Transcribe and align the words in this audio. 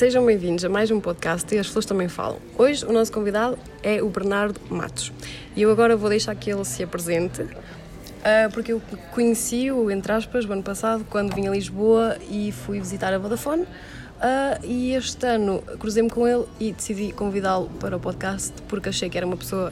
Sejam 0.00 0.24
bem-vindos 0.24 0.64
a 0.64 0.68
mais 0.70 0.90
um 0.90 0.98
podcast 0.98 1.54
e 1.54 1.58
as 1.58 1.66
pessoas 1.66 1.84
também 1.84 2.08
falam. 2.08 2.38
Hoje 2.56 2.86
o 2.86 2.90
nosso 2.90 3.12
convidado 3.12 3.58
é 3.82 4.02
o 4.02 4.08
Bernardo 4.08 4.58
Matos 4.70 5.12
e 5.54 5.60
eu 5.60 5.70
agora 5.70 5.94
vou 5.94 6.08
deixar 6.08 6.34
que 6.34 6.50
ele 6.50 6.64
se 6.64 6.82
apresente 6.82 7.42
uh, 7.42 8.50
porque 8.50 8.72
eu 8.72 8.80
conheci-o, 9.12 9.90
entre 9.90 10.10
aspas, 10.10 10.46
o 10.46 10.52
ano 10.54 10.62
passado 10.62 11.04
quando 11.10 11.34
vim 11.34 11.48
a 11.48 11.50
Lisboa 11.50 12.16
e 12.30 12.50
fui 12.50 12.80
visitar 12.80 13.12
a 13.12 13.18
Vodafone 13.18 13.64
uh, 13.64 14.64
e 14.64 14.94
este 14.94 15.26
ano 15.26 15.62
cruzei-me 15.78 16.08
com 16.08 16.26
ele 16.26 16.46
e 16.58 16.72
decidi 16.72 17.12
convidá-lo 17.12 17.68
para 17.78 17.94
o 17.94 18.00
podcast 18.00 18.54
porque 18.68 18.88
achei 18.88 19.10
que 19.10 19.18
era 19.18 19.26
uma 19.26 19.36
pessoa 19.36 19.70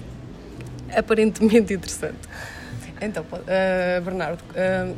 aparentemente 0.95 1.73
interessante. 1.73 2.19
Então, 3.01 3.25
uh, 3.25 4.05
Bernardo, 4.05 4.45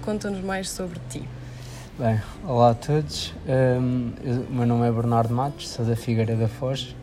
conta-nos 0.03 0.41
mais 0.41 0.69
sobre 0.69 0.99
ti. 1.09 1.23
Bem, 2.01 2.19
olá 2.49 2.71
a 2.71 2.75
todos. 2.75 3.35
Um, 3.47 4.13
eu, 4.25 4.41
o 4.45 4.55
meu 4.55 4.67
nome 4.67 4.89
é 4.89 4.91
Bernardo 4.91 5.35
Matos, 5.35 5.69
sou 5.69 5.85
da 5.85 5.95
Figueira 5.95 6.35
da 6.35 6.49
Foz. 6.49 6.97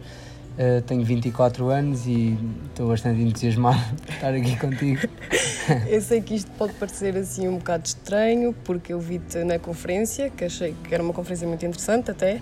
Uh, 0.57 0.81
tenho 0.87 1.05
24 1.05 1.69
anos 1.69 2.07
e 2.07 2.35
estou 2.67 2.87
bastante 2.87 3.21
entusiasmado 3.21 3.77
por 4.03 4.11
estar 4.11 4.33
aqui 4.33 4.57
contigo. 4.57 5.01
eu 5.87 6.01
sei 6.01 6.19
que 6.19 6.33
isto 6.33 6.49
pode 6.53 6.73
parecer 6.73 7.15
assim 7.15 7.47
um 7.47 7.59
bocado 7.59 7.85
estranho, 7.85 8.55
porque 8.63 8.91
eu 8.91 8.99
vi-te 8.99 9.43
na 9.43 9.59
conferência, 9.59 10.31
que 10.31 10.45
achei 10.45 10.73
que 10.83 10.91
era 10.91 11.03
uma 11.03 11.13
conferência 11.13 11.47
muito 11.47 11.63
interessante 11.63 12.09
até, 12.09 12.41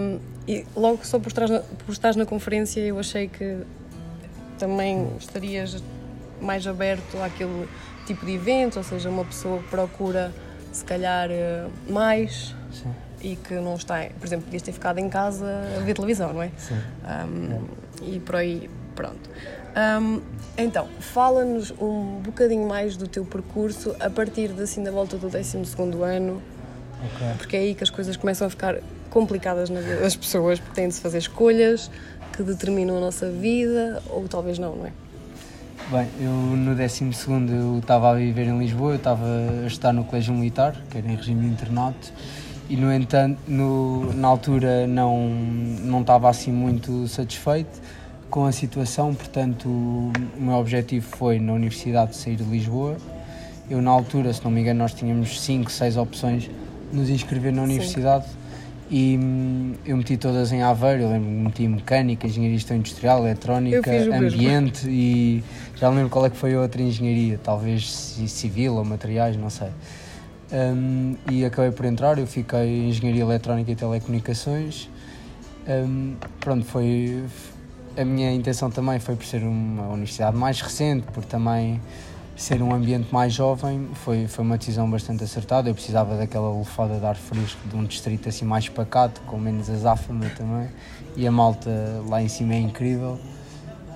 um, 0.00 0.18
e 0.48 0.66
logo 0.74 1.06
só 1.06 1.20
por 1.20 1.32
na, 1.48 1.60
por 1.60 1.92
estar 1.92 2.16
na 2.16 2.26
conferência 2.26 2.80
eu 2.80 2.98
achei 2.98 3.28
que 3.28 3.58
também 4.58 5.12
estarias 5.16 5.80
mais 6.40 6.66
aberto 6.66 7.22
àquele 7.22 7.68
tipo 8.04 8.26
de 8.26 8.32
evento, 8.32 8.78
ou 8.78 8.82
seja, 8.82 9.08
uma 9.08 9.24
pessoa 9.24 9.62
que 9.62 9.68
procura 9.68 10.32
se 10.72 10.84
calhar 10.84 11.30
eh, 11.30 11.66
mais 11.88 12.54
Sim. 12.72 12.90
e 13.20 13.36
que 13.36 13.54
não 13.54 13.74
está, 13.74 14.06
por 14.18 14.26
exemplo, 14.26 14.46
podias 14.46 14.62
ter 14.62 14.72
ficado 14.72 14.98
em 14.98 15.08
casa 15.08 15.46
a 15.76 15.80
ver 15.80 15.94
televisão, 15.94 16.32
não 16.32 16.42
é? 16.42 16.50
Sim. 16.56 16.74
Um, 17.04 17.52
é. 18.04 18.08
E 18.08 18.20
por 18.20 18.36
aí, 18.36 18.68
pronto. 18.94 19.30
Um, 20.00 20.20
então, 20.56 20.88
fala-nos 20.98 21.70
um 21.72 22.20
bocadinho 22.20 22.66
mais 22.66 22.96
do 22.96 23.06
teu 23.06 23.24
percurso 23.24 23.94
a 24.00 24.10
partir 24.10 24.48
de, 24.48 24.62
assim 24.62 24.82
da 24.82 24.90
volta 24.90 25.16
do 25.16 25.28
12 25.28 25.56
ano, 26.04 26.42
okay. 27.14 27.34
porque 27.38 27.56
é 27.56 27.60
aí 27.60 27.74
que 27.74 27.84
as 27.84 27.90
coisas 27.90 28.16
começam 28.16 28.46
a 28.46 28.50
ficar 28.50 28.76
complicadas 29.08 29.70
na 29.70 29.80
vida 29.80 29.96
das 29.96 30.16
pessoas, 30.16 30.58
porque 30.58 30.74
têm 30.74 30.88
de 30.88 30.94
se 30.94 31.00
fazer 31.00 31.18
escolhas 31.18 31.90
que 32.32 32.42
determinam 32.42 32.96
a 32.96 33.00
nossa 33.00 33.30
vida, 33.30 34.02
ou 34.08 34.26
talvez 34.26 34.58
não, 34.58 34.74
não 34.74 34.86
é? 34.86 34.92
Bem, 35.92 36.08
eu 36.20 36.30
no 36.30 36.74
12 36.74 37.04
eu 37.50 37.78
estava 37.78 38.12
a 38.12 38.14
viver 38.14 38.46
em 38.46 38.58
Lisboa, 38.58 38.92
eu 38.92 38.96
estava 38.96 39.26
a 39.62 39.66
estar 39.66 39.92
no 39.92 40.04
Colégio 40.04 40.32
Militar, 40.32 40.74
que 40.88 40.96
era 40.96 41.06
em 41.06 41.14
regime 41.14 41.42
de 41.42 41.48
internato, 41.48 42.14
e 42.70 42.78
no 42.78 42.90
entanto, 42.90 43.38
no, 43.46 44.10
na 44.14 44.26
altura 44.26 44.86
não, 44.86 45.28
não 45.28 46.00
estava 46.00 46.30
assim 46.30 46.50
muito 46.50 47.06
satisfeito 47.08 47.78
com 48.30 48.46
a 48.46 48.52
situação, 48.52 49.14
portanto 49.14 49.68
o, 49.68 50.12
meu 50.38 50.54
objetivo 50.54 51.06
foi 51.14 51.38
na 51.38 51.52
Universidade 51.52 52.16
sair 52.16 52.36
de 52.36 52.44
Lisboa. 52.44 52.96
Eu 53.68 53.82
na 53.82 53.90
altura, 53.90 54.32
se 54.32 54.42
não 54.42 54.50
me 54.50 54.62
engano, 54.62 54.78
nós 54.78 54.94
tínhamos 54.94 55.42
5, 55.42 55.70
6 55.70 55.98
opções 55.98 56.44
de 56.44 56.50
nos 56.90 57.10
inscrever 57.10 57.52
na 57.52 57.64
universidade. 57.64 58.24
Sim 58.24 58.41
e 58.92 59.16
hum, 59.16 59.72
eu 59.86 59.96
meti 59.96 60.18
todas 60.18 60.52
em 60.52 60.62
Aveiro, 60.62 61.04
eu 61.04 61.08
lembro 61.08 61.30
meti 61.30 61.66
mecânica, 61.66 62.26
engenharia 62.26 62.76
industrial, 62.76 63.20
eletrónica, 63.20 63.90
ambiente 64.14 64.86
e 64.86 65.42
já 65.76 65.88
não 65.88 65.96
lembro 65.96 66.10
qual 66.10 66.26
é 66.26 66.30
que 66.30 66.36
foi 66.36 66.54
a 66.54 66.60
outra 66.60 66.82
engenharia, 66.82 67.40
talvez 67.42 67.88
civil 68.28 68.74
ou 68.76 68.84
materiais, 68.84 69.34
não 69.34 69.48
sei. 69.48 69.70
Um, 70.52 71.16
e 71.30 71.42
acabei 71.42 71.70
por 71.70 71.86
entrar, 71.86 72.18
eu 72.18 72.26
fiquei 72.26 72.82
em 72.82 72.90
engenharia 72.90 73.22
eletrónica 73.22 73.72
e 73.72 73.74
telecomunicações. 73.74 74.90
Um, 75.66 76.14
pronto, 76.38 76.62
foi 76.66 77.24
a 77.96 78.04
minha 78.04 78.30
intenção 78.30 78.70
também 78.70 78.98
foi 78.98 79.16
por 79.16 79.24
ser 79.24 79.42
uma 79.42 79.88
universidade 79.88 80.36
mais 80.36 80.60
recente, 80.60 81.06
por 81.12 81.24
também 81.24 81.80
ser 82.42 82.60
um 82.60 82.74
ambiente 82.74 83.12
mais 83.12 83.32
jovem 83.32 83.88
foi, 83.94 84.26
foi 84.26 84.44
uma 84.44 84.58
decisão 84.58 84.90
bastante 84.90 85.22
acertada. 85.22 85.70
Eu 85.70 85.74
precisava 85.74 86.16
daquela 86.16 86.50
lufada 86.50 86.98
de 86.98 87.06
ar 87.06 87.14
fresco 87.14 87.60
de 87.68 87.76
um 87.76 87.84
distrito 87.84 88.28
assim 88.28 88.44
mais 88.44 88.68
pacato, 88.68 89.20
com 89.22 89.38
menos 89.38 89.70
azáfama 89.70 90.28
também, 90.30 90.68
e 91.16 91.24
a 91.24 91.30
malta 91.30 91.70
lá 92.08 92.20
em 92.20 92.26
cima 92.26 92.54
é 92.54 92.58
incrível. 92.58 93.16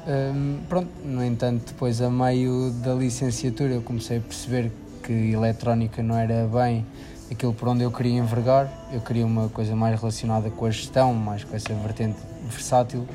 Um, 0.07 0.61
pronto, 0.69 0.89
no 1.05 1.25
entanto, 1.25 1.65
depois 1.67 2.01
a 2.01 2.09
meio 2.09 2.71
da 2.85 2.95
licenciatura 2.95 3.75
eu 3.75 3.83
comecei 3.83 4.19
a 4.19 4.21
perceber 4.21 4.71
que 5.03 5.13
eletrónica 5.13 6.01
não 6.01 6.17
era 6.17 6.47
bem 6.47 6.87
aquilo 7.29 7.53
por 7.53 7.67
onde 7.67 7.83
eu 7.83 7.91
queria 7.91 8.17
envergar. 8.17 8.71
Eu 8.93 9.01
queria 9.01 9.27
uma 9.27 9.49
coisa 9.49 9.75
mais 9.75 9.99
relacionada 9.99 10.51
com 10.51 10.67
a 10.67 10.71
gestão, 10.71 11.13
mais 11.13 11.43
com 11.43 11.57
essa 11.57 11.75
vertente 11.75 12.19
versátil. 12.49 13.09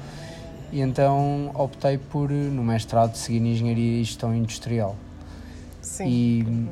E 0.74 0.82
então 0.82 1.52
optei 1.54 1.98
por, 1.98 2.30
no 2.30 2.64
mestrado, 2.64 3.16
seguir 3.16 3.40
Engenharia 3.40 4.02
e 4.02 4.04
Gestão 4.04 4.36
Industrial. 4.36 4.94
Sim. 5.82 6.08
E 6.08 6.68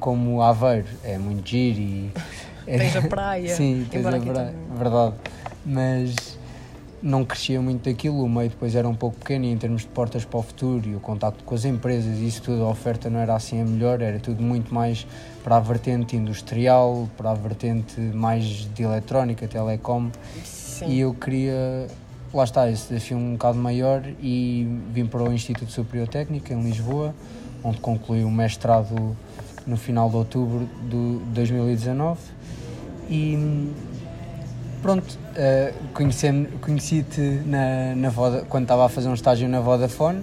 como 0.00 0.42
Aveiro 0.42 0.88
é 1.04 1.18
muito 1.18 1.48
giro 1.48 1.80
e. 1.80 2.10
Tens 2.66 2.96
a 2.96 3.02
praia. 3.02 3.54
Sim, 3.54 3.86
tens 3.88 4.04
a 4.04 4.18
praia, 4.18 4.52
verdade. 4.76 5.14
Mas 5.64 6.36
não 7.02 7.24
crescia 7.24 7.60
muito 7.60 7.88
daquilo, 7.88 8.24
o 8.24 8.28
meio 8.28 8.50
depois 8.50 8.74
era 8.74 8.88
um 8.88 8.94
pouco 8.94 9.16
pequeno 9.18 9.44
e 9.44 9.52
em 9.52 9.56
termos 9.56 9.82
de 9.82 9.88
portas 9.88 10.24
para 10.24 10.38
o 10.40 10.42
futuro 10.42 10.88
e 10.88 10.96
o 10.96 11.00
contacto 11.00 11.44
com 11.44 11.54
as 11.54 11.64
empresas 11.64 12.18
e 12.18 12.26
isso 12.26 12.42
tudo, 12.42 12.64
a 12.64 12.68
oferta 12.68 13.08
não 13.08 13.20
era 13.20 13.36
assim 13.36 13.60
a 13.60 13.64
melhor, 13.64 14.02
era 14.02 14.18
tudo 14.18 14.42
muito 14.42 14.74
mais 14.74 15.06
para 15.44 15.58
a 15.58 15.60
vertente 15.60 16.16
industrial, 16.16 17.08
para 17.16 17.30
a 17.30 17.34
vertente 17.34 18.00
mais 18.00 18.44
de 18.44 18.82
eletrónica, 18.82 19.46
telecom 19.46 20.10
Sim. 20.42 20.86
e 20.88 21.00
eu 21.00 21.14
queria, 21.14 21.86
lá 22.34 22.42
está, 22.42 22.68
esse 22.68 22.88
desafio 22.88 23.16
um 23.18 23.32
bocado 23.32 23.58
maior 23.58 24.02
e 24.20 24.66
vim 24.92 25.06
para 25.06 25.22
o 25.22 25.32
Instituto 25.32 25.70
Superior 25.70 26.08
Técnico 26.08 26.52
em 26.52 26.60
Lisboa 26.60 27.14
onde 27.66 27.80
concluí 27.80 28.24
o 28.24 28.30
mestrado 28.30 29.16
no 29.66 29.76
final 29.76 30.08
de 30.08 30.16
outubro 30.16 30.68
de 30.88 31.18
2019 31.34 32.18
e 33.10 33.72
pronto, 34.80 35.02
uh, 35.02 36.60
conheci-te 36.60 37.20
na, 37.44 37.94
na 37.96 38.08
Voda, 38.08 38.44
quando 38.48 38.64
estava 38.64 38.86
a 38.86 38.88
fazer 38.88 39.08
um 39.08 39.14
estágio 39.14 39.48
na 39.48 39.60
Vodafone, 39.60 40.22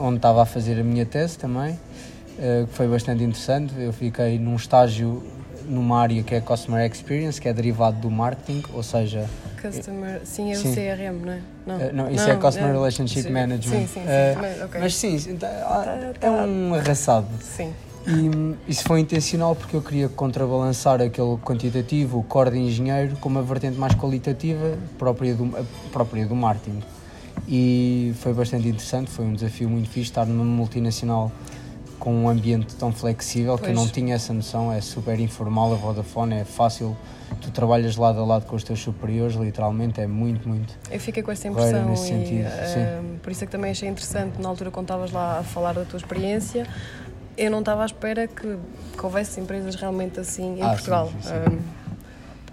onde 0.00 0.16
estava 0.16 0.42
a 0.42 0.46
fazer 0.46 0.78
a 0.78 0.84
minha 0.84 1.06
tese 1.06 1.38
também, 1.38 1.72
uh, 1.72 2.66
que 2.66 2.74
foi 2.74 2.86
bastante 2.86 3.24
interessante. 3.24 3.72
Eu 3.78 3.92
fiquei 3.92 4.38
num 4.38 4.56
estágio 4.56 5.22
numa 5.66 6.00
área 6.00 6.22
que 6.22 6.34
é 6.34 6.40
Customer 6.40 6.84
Experience, 6.90 7.40
que 7.40 7.48
é 7.48 7.52
derivado 7.52 7.98
do 7.98 8.10
marketing, 8.10 8.62
ou 8.74 8.82
seja... 8.82 9.26
Customer, 9.60 10.20
sim, 10.24 10.52
é 10.52 10.56
o 10.56 10.60
sim. 10.60 10.74
CRM, 10.74 11.24
não 11.24 11.32
é? 11.32 11.40
Não, 11.66 11.76
uh, 11.76 11.92
não 11.92 12.10
isso 12.10 12.24
é 12.24 12.26
não, 12.28 12.34
é 12.34 12.36
Customer 12.36 12.70
é, 12.70 12.72
Relationship 12.72 13.22
sim, 13.22 13.30
Management. 13.30 13.80
Sim, 13.80 13.86
sim, 13.86 14.00
sim. 14.00 14.60
Uh, 14.60 14.64
okay. 14.64 14.80
Mas 14.80 14.94
sim, 14.94 15.36
tá, 15.36 15.48
tá, 15.48 16.26
é 16.26 16.30
um 16.30 16.74
arrasado. 16.74 17.28
Sim. 17.40 17.72
E 18.06 18.70
isso 18.70 18.84
foi 18.84 19.00
intencional 19.00 19.54
porque 19.54 19.76
eu 19.76 19.82
queria 19.82 20.08
contrabalançar 20.08 21.02
aquele 21.02 21.36
quantitativo, 21.44 22.18
o 22.18 22.22
core 22.22 22.52
de 22.52 22.58
engenheiro, 22.58 23.16
com 23.16 23.28
uma 23.28 23.42
vertente 23.42 23.76
mais 23.76 23.94
qualitativa 23.94 24.78
própria 24.96 25.34
do, 25.34 25.46
própria 25.92 26.24
do 26.24 26.34
marketing. 26.34 26.82
E 27.46 28.14
foi 28.20 28.32
bastante 28.32 28.66
interessante, 28.68 29.10
foi 29.10 29.26
um 29.26 29.34
desafio 29.34 29.68
muito 29.68 29.88
fixe 29.88 30.10
estar 30.10 30.24
numa 30.24 30.44
multinacional 30.44 31.30
com 31.98 32.14
um 32.14 32.28
ambiente 32.28 32.74
tão 32.76 32.92
flexível 32.92 33.58
pois. 33.58 33.66
que 33.66 33.70
eu 33.70 33.74
não 33.74 33.88
tinha 33.88 34.14
essa 34.14 34.32
noção, 34.32 34.72
é 34.72 34.80
super 34.80 35.18
informal 35.18 35.72
a 35.72 35.76
Vodafone, 35.76 36.34
é 36.34 36.44
fácil, 36.44 36.96
tu 37.40 37.50
trabalhas 37.50 37.96
lado 37.96 38.20
a 38.20 38.24
lado 38.24 38.46
com 38.46 38.56
os 38.56 38.64
teus 38.64 38.80
superiores, 38.80 39.36
literalmente, 39.36 40.00
é 40.00 40.06
muito, 40.06 40.48
muito. 40.48 40.74
Eu 40.90 41.00
fiquei 41.00 41.22
com 41.22 41.30
essa 41.30 41.48
impressão 41.48 41.88
nesse 41.88 42.04
e, 42.04 42.06
sentido, 42.06 42.46
uh, 42.46 43.18
por 43.18 43.32
isso 43.32 43.44
é 43.44 43.46
que 43.46 43.52
também 43.52 43.70
achei 43.70 43.88
interessante, 43.88 44.40
na 44.40 44.48
altura 44.48 44.70
quando 44.70 44.84
estavas 44.84 45.12
lá 45.12 45.40
a 45.40 45.42
falar 45.42 45.72
da 45.72 45.84
tua 45.84 45.96
experiência, 45.96 46.66
eu 47.36 47.50
não 47.50 47.60
estava 47.60 47.82
à 47.82 47.86
espera 47.86 48.26
que, 48.26 48.58
que 48.96 49.04
houvesse 49.04 49.40
empresas 49.40 49.74
realmente 49.74 50.18
assim 50.18 50.58
em 50.58 50.62
ah, 50.62 50.70
Portugal. 50.70 51.08
Sim, 51.08 51.22
sim, 51.22 51.28
sim. 51.28 51.56
Uh, 51.56 51.87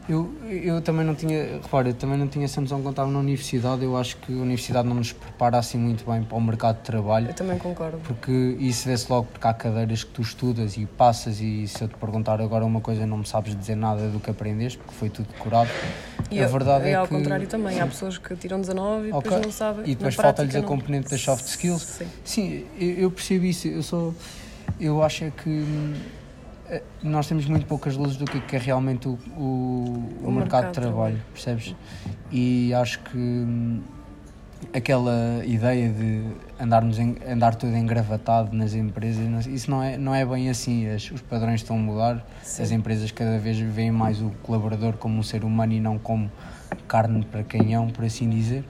eu, 0.08 0.32
eu 0.48 0.82
também 0.82 1.04
não 1.04 1.16
tinha, 1.16 1.60
repara, 1.62 1.90
eu 1.90 1.94
também 1.94 2.18
não 2.18 2.28
tinha 2.28 2.46
essa 2.46 2.62
noção 2.62 2.80
quando 2.80 2.92
estava 2.92 3.10
na 3.10 3.18
universidade. 3.18 3.84
Eu 3.84 3.98
acho 3.98 4.18
que 4.18 4.32
a 4.32 4.42
universidade 4.42 4.88
não 4.88 4.96
nos 4.96 5.12
prepara 5.12 5.58
assim 5.58 5.80
muito 5.80 6.10
bem 6.10 6.24
para 6.24 6.38
o 6.38 6.42
mercado 6.42 6.78
de 6.78 6.84
trabalho. 6.84 7.30
Eu 7.30 7.34
também 7.34 7.58
concordo. 7.58 7.98
Porque 8.04 8.32
isso 8.60 8.88
vê-se 8.88 9.12
logo 9.12 9.28
porque 9.32 9.48
há 9.48 9.54
cadeiras 9.54 10.04
que 10.04 10.12
tu 10.12 10.22
estudas 10.22 10.78
e 10.78 10.86
passas, 10.86 11.42
e 11.42 11.68
se 11.68 11.84
eu 11.84 11.88
te 11.88 11.96
perguntar 11.96 12.40
agora 12.40 12.64
uma 12.64 12.82
coisa, 12.82 13.06
não 13.08 13.18
me 13.18 13.26
sabes 13.26 13.56
dizer 13.56 13.76
nada 13.76 14.08
do 14.08 14.20
que 14.20 14.30
aprendeste, 14.30 14.78
porque 14.78 14.94
foi 14.94 15.10
tudo 15.10 15.28
decorado. 15.28 15.70
E 16.30 16.40
a 16.40 16.48
verdade 16.48 16.88
é, 16.88 16.92
é 16.92 16.96
ao 16.96 17.08
que... 17.08 17.16
contrário 17.16 17.48
também. 17.48 17.80
Há 17.80 17.88
pessoas 17.88 18.18
que 18.20 18.36
tiram 18.36 18.62
19 18.62 19.08
e 19.08 19.12
okay. 19.12 19.22
depois 19.24 19.46
não 19.46 19.52
sabem. 19.52 19.84
E 19.90 19.96
depois 19.96 20.14
falta-lhes 20.14 20.56
a 20.56 20.62
componente 20.62 21.10
das 21.10 21.22
soft 21.22 21.46
skills. 21.46 21.82
Sim, 21.82 22.08
Sim 22.24 22.66
eu, 22.80 22.90
eu 22.90 23.12
percebo 23.12 23.46
isso. 23.46 23.68
Eu 23.68 23.82
sou. 23.82 24.14
Eu 24.80 25.02
acho 25.02 25.24
é 25.24 25.32
que 25.32 25.50
eh, 25.50 26.16
nós 27.04 27.28
temos 27.28 27.46
muito 27.46 27.66
poucas 27.66 27.96
luzes 27.96 28.18
do 28.18 28.26
que 28.26 28.56
é 28.56 28.60
realmente 28.60 29.08
o, 29.08 29.18
o, 29.38 29.42
o, 29.42 30.28
o 30.28 30.32
mercado, 30.32 30.36
mercado, 30.36 30.66
de 30.68 30.72
trabalho, 30.74 31.22
percebes? 31.32 31.76
E 32.32 32.74
acho 32.74 33.00
que 33.00 33.18
hum, 33.18 33.82
aquela 34.74 35.44
ideia 35.46 35.90
de 35.90 36.24
andarmos 36.60 36.98
em, 36.98 37.18
andar 37.28 37.56
tudo 37.56 37.76
engravatado 37.76 38.56
nas 38.56 38.74
empresas, 38.74 39.46
isso 39.46 39.70
não 39.70 39.84
é, 39.84 39.98
não 39.98 40.14
é 40.14 40.26
bem 40.26 40.50
assim. 40.50 40.88
As, 40.88 41.10
os 41.12 41.22
padrões 41.22 41.62
estão 41.62 41.76
a 41.76 41.80
mudar, 41.80 42.26
Sim. 42.42 42.64
as 42.64 42.72
empresas 42.72 43.12
cada 43.12 43.38
vez 43.38 43.60
veem 43.60 43.92
mais 43.92 44.22
o 44.22 44.32
colaborador 44.44 44.94
como 44.94 45.20
um 45.20 45.24
ser 45.24 45.44
humano 45.44 45.74
e 45.74 45.80
não 45.80 45.98
como 46.00 46.32
carne 46.88 47.24
para 47.26 47.44
canhão, 47.44 47.90
por 47.90 48.06
assim 48.06 48.30
dizer. 48.30 48.64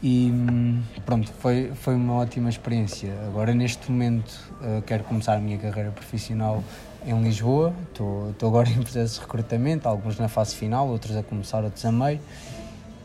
E 0.00 0.30
hum, 0.32 0.80
pronto, 1.04 1.30
foi, 1.32 1.72
foi 1.74 1.96
uma 1.96 2.14
ótima 2.14 2.48
experiência. 2.48 3.12
Agora, 3.26 3.52
neste 3.52 3.90
momento, 3.90 4.30
uh, 4.60 4.80
quero 4.82 5.02
começar 5.02 5.34
a 5.34 5.40
minha 5.40 5.58
carreira 5.58 5.90
profissional 5.90 6.62
em 7.04 7.22
Lisboa. 7.22 7.72
Estou 7.90 8.34
agora 8.42 8.68
em 8.68 8.82
processo 8.82 9.14
de 9.14 9.20
recrutamento, 9.20 9.88
alguns 9.88 10.18
na 10.18 10.28
fase 10.28 10.54
final, 10.54 10.88
outros 10.88 11.16
a 11.16 11.22
começar, 11.22 11.64
outros 11.64 11.84
a 11.84 11.92
meio. 11.92 12.20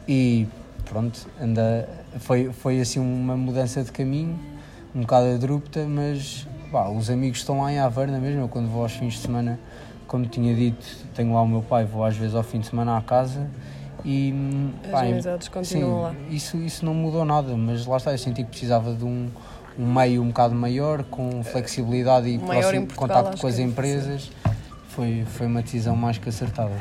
E 0.08 0.48
pronto, 0.86 1.28
anda, 1.42 1.88
foi, 2.20 2.52
foi 2.52 2.80
assim 2.80 3.00
uma 3.00 3.36
mudança 3.36 3.84
de 3.84 3.92
caminho, 3.92 4.40
um 4.94 5.02
bocado 5.02 5.28
abrupta, 5.28 5.86
mas 5.88 6.48
pá, 6.72 6.90
os 6.90 7.10
amigos 7.10 7.40
estão 7.40 7.62
lá 7.62 7.72
em 7.72 7.80
Aveiro, 7.80 8.12
na 8.12 8.20
mesma. 8.20 8.48
Quando 8.48 8.70
vou 8.70 8.84
aos 8.84 8.94
fins 8.94 9.14
de 9.14 9.20
semana, 9.20 9.60
como 10.08 10.26
tinha 10.26 10.54
dito, 10.54 10.86
tenho 11.16 11.34
lá 11.34 11.42
o 11.42 11.48
meu 11.48 11.62
pai, 11.62 11.86
vou 11.86 12.04
às 12.04 12.16
vezes 12.16 12.36
ao 12.36 12.44
fim 12.44 12.60
de 12.60 12.68
semana 12.68 12.98
à 12.98 13.02
casa 13.02 13.50
e, 14.06 14.34
As 14.84 14.92
pá, 14.92 15.02
amizades 15.02 15.48
continuam 15.48 15.98
sim, 15.98 16.04
lá. 16.04 16.16
Isso, 16.30 16.58
isso 16.58 16.86
não 16.86 16.94
mudou 16.94 17.24
nada, 17.24 17.56
mas 17.56 17.86
lá 17.86 17.98
está, 17.98 18.12
eu 18.12 18.18
senti 18.18 18.44
que 18.44 18.50
precisava 18.50 18.94
de 18.94 19.06
um, 19.06 19.30
um 19.78 19.94
meio 19.94 20.22
um 20.22 20.28
bocado 20.28 20.56
maior, 20.56 21.04
com 21.04 21.44
flexibilidade 21.44 22.30
e 22.30 22.40
próximo 22.40 22.88
Portugal, 22.88 23.24
contato 23.24 23.40
com 23.40 23.48
as 23.48 23.60
empresas. 23.60 24.32
Foi, 24.90 25.26
foi 25.26 25.48
uma 25.48 25.62
decisão 25.62 25.96
mais 25.96 26.18
que 26.18 26.30
acertada. 26.30 26.76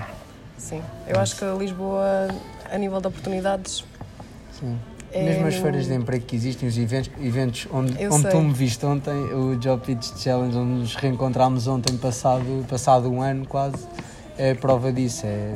Sim, 0.59 0.83
eu 1.09 1.19
acho 1.19 1.37
que 1.37 1.45
Lisboa, 1.59 2.29
a 2.71 2.79
nível 2.79 3.01
de 3.01 3.07
oportunidades. 3.07 3.85
Sim. 4.59 4.79
É 5.15 5.25
Mesmo 5.25 5.47
as 5.47 5.57
feiras 5.57 5.87
de 5.87 5.95
emprego 5.95 6.25
que 6.25 6.35
existem, 6.35 6.67
os 6.67 6.79
eventos, 6.79 7.11
eventos 7.21 7.69
onde, 7.71 7.93
onde 8.07 8.31
tu 8.31 8.41
me 8.41 8.53
viste 8.53 8.85
ontem, 8.87 9.13
o 9.13 9.57
Job 9.57 9.85
Pitch 9.85 10.17
Challenge, 10.17 10.57
onde 10.57 10.81
nos 10.81 10.95
reencontramos 10.95 11.67
ontem, 11.67 11.99
passado, 11.99 12.65
passado 12.67 13.13
um 13.13 13.21
ano 13.21 13.47
quase, 13.47 13.87
é 14.39 14.55
prova 14.55 14.91
disso. 14.91 15.27
É, 15.27 15.55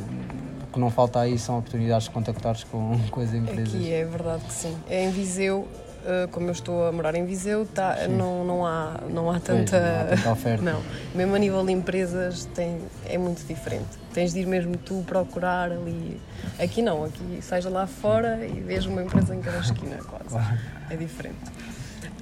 que 0.71 0.79
não 0.79 0.91
falta 0.91 1.19
aí 1.19 1.39
são 1.39 1.57
oportunidades 1.57 2.03
de 2.03 2.11
contactares 2.11 2.63
com, 2.63 2.99
com 3.09 3.19
as 3.19 3.33
empresas. 3.33 3.73
Aqui 3.73 3.91
é 3.91 4.05
verdade 4.05 4.43
que 4.43 4.53
sim. 4.53 4.77
É 4.87 5.05
em 5.05 5.11
Viseu, 5.11 5.67
como 6.31 6.47
eu 6.47 6.51
estou 6.51 6.87
a 6.87 6.91
morar 6.91 7.15
em 7.15 7.25
Viseu, 7.25 7.65
tá, 7.65 8.07
não, 8.07 8.43
não, 8.43 8.65
há, 8.65 9.01
não 9.09 9.31
há 9.31 9.39
tanta. 9.39 9.71
Pois, 9.71 9.71
não 9.71 10.01
há 10.01 10.15
tanta 10.15 10.31
oferta. 10.31 10.63
não. 10.63 10.81
Mesmo 11.13 11.35
a 11.35 11.39
nível 11.39 11.65
de 11.65 11.71
empresas 11.71 12.45
tem, 12.53 12.79
é 13.05 13.17
muito 13.17 13.45
diferente. 13.45 13.89
Tens 14.13 14.33
de 14.33 14.39
ir 14.39 14.45
mesmo 14.45 14.77
tu 14.77 15.03
procurar 15.05 15.71
ali. 15.71 16.19
Aqui 16.59 16.81
não, 16.81 17.03
aqui 17.03 17.39
seja 17.41 17.69
lá 17.69 17.85
fora 17.85 18.45
e 18.45 18.61
vejo 18.61 18.89
uma 18.89 19.03
empresa 19.03 19.35
em 19.35 19.41
cada 19.41 19.59
esquina 19.59 19.97
quase. 20.07 20.29
Claro. 20.29 20.57
É 20.89 20.95
diferente. 20.95 21.37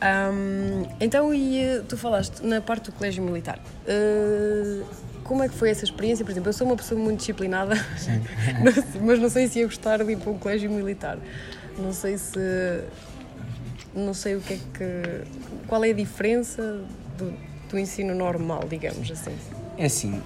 Um, 0.02 0.86
então, 1.00 1.34
e 1.34 1.60
eh, 1.60 1.81
tu 1.88 1.98
falaste 1.98 2.42
na 2.42 2.60
parte 2.62 2.86
do 2.86 2.92
colégio 2.92 3.24
militar. 3.24 3.60
Uh, 3.88 4.86
como 5.24 5.42
é 5.42 5.48
que 5.48 5.56
foi 5.56 5.70
essa 5.70 5.84
experiência? 5.84 6.24
Por 6.24 6.31
exemplo, 6.31 6.50
eu 6.50 6.54
sou 6.54 6.68
uma 6.68 6.76
pessoa 6.76 7.00
muito 7.00 7.20
disciplinada, 7.20 7.76
mas 9.02 9.20
não 9.20 9.30
sei 9.30 9.48
se 9.48 9.60
ia 9.60 9.66
gostar 9.66 10.04
de 10.04 10.12
ir 10.12 10.18
para 10.18 10.31
um 10.31 10.38
colégio 10.38 10.70
militar. 10.70 11.18
Não 11.78 11.94
sei 11.94 12.18
se. 12.18 12.40
Não 13.95 14.13
sei 14.13 14.36
o 14.36 14.42
que 14.42 14.53
é 14.53 14.57
que. 14.74 15.68
Qual 15.68 15.83
é 15.83 15.89
a 15.89 15.94
diferença 15.94 16.83
do, 17.18 17.33
do 17.69 17.80
ensino 17.80 18.13
normal, 18.13 18.65
digamos 18.69 19.09
assim? 19.09 19.36
É 19.77 19.86
assim, 19.86 20.21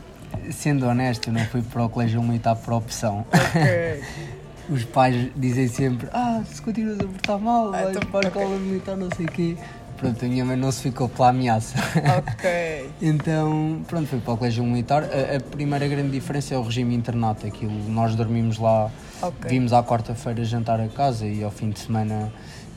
sendo 0.51 0.88
honesto, 0.88 1.30
eu 1.30 1.33
não 1.33 1.45
fui 1.45 1.62
para 1.62 1.86
o 1.86 1.89
colégio 1.89 2.21
militar 2.24 2.56
por 2.56 2.74
opção. 2.74 3.25
Ok. 3.31 4.04
Os 4.69 4.83
pais 4.86 5.31
dizem 5.36 5.68
sempre: 5.68 6.07
Ah, 6.13 6.44
se 6.45 6.62
continuas 6.62 7.00
a 7.00 7.04
portar 7.04 7.39
mal, 7.39 7.69
ah, 7.69 7.71
vais 7.71 7.98
então, 7.98 8.10
para 8.12 8.27
a 8.27 8.30
escola 8.30 8.57
militar, 8.57 8.95
não 8.95 9.10
sei 9.16 9.25
o 9.25 9.31
quê. 9.31 9.57
Pronto, 9.98 10.24
a 10.24 10.27
minha 10.30 10.45
mãe 10.45 10.56
não 10.56 10.71
se 10.71 10.81
ficou 10.81 11.10
pela 11.10 11.30
ameaça. 11.30 11.75
Ok. 12.18 12.89
então, 13.01 13.81
pronto, 13.86 14.07
foi 14.07 14.19
para 14.19 14.33
o 14.33 14.38
colégio 14.38 14.63
militar. 14.63 15.04
A, 15.04 15.36
a, 15.36 15.39
primeira 15.42 15.88
grande 15.88 16.12
diferença 16.12 16.56
é 16.56 16.57
o 16.57 16.62
regime 16.62 16.95
internato. 16.95 17.45
Aquilo, 17.45 17.74
nós 17.89 18.16
dormimos 18.16 18.57
lá, 18.57 18.89
okay. 19.21 19.50
vimos 19.50 19.74
à 19.74 19.83
quarta-feira 19.83 20.45
jantar 20.45 20.80
a 20.80 20.88
casa 20.88 21.27
e 21.27 21.44
ao 21.44 21.51
fim 21.51 21.69
de 21.69 21.80
semana 21.80 22.31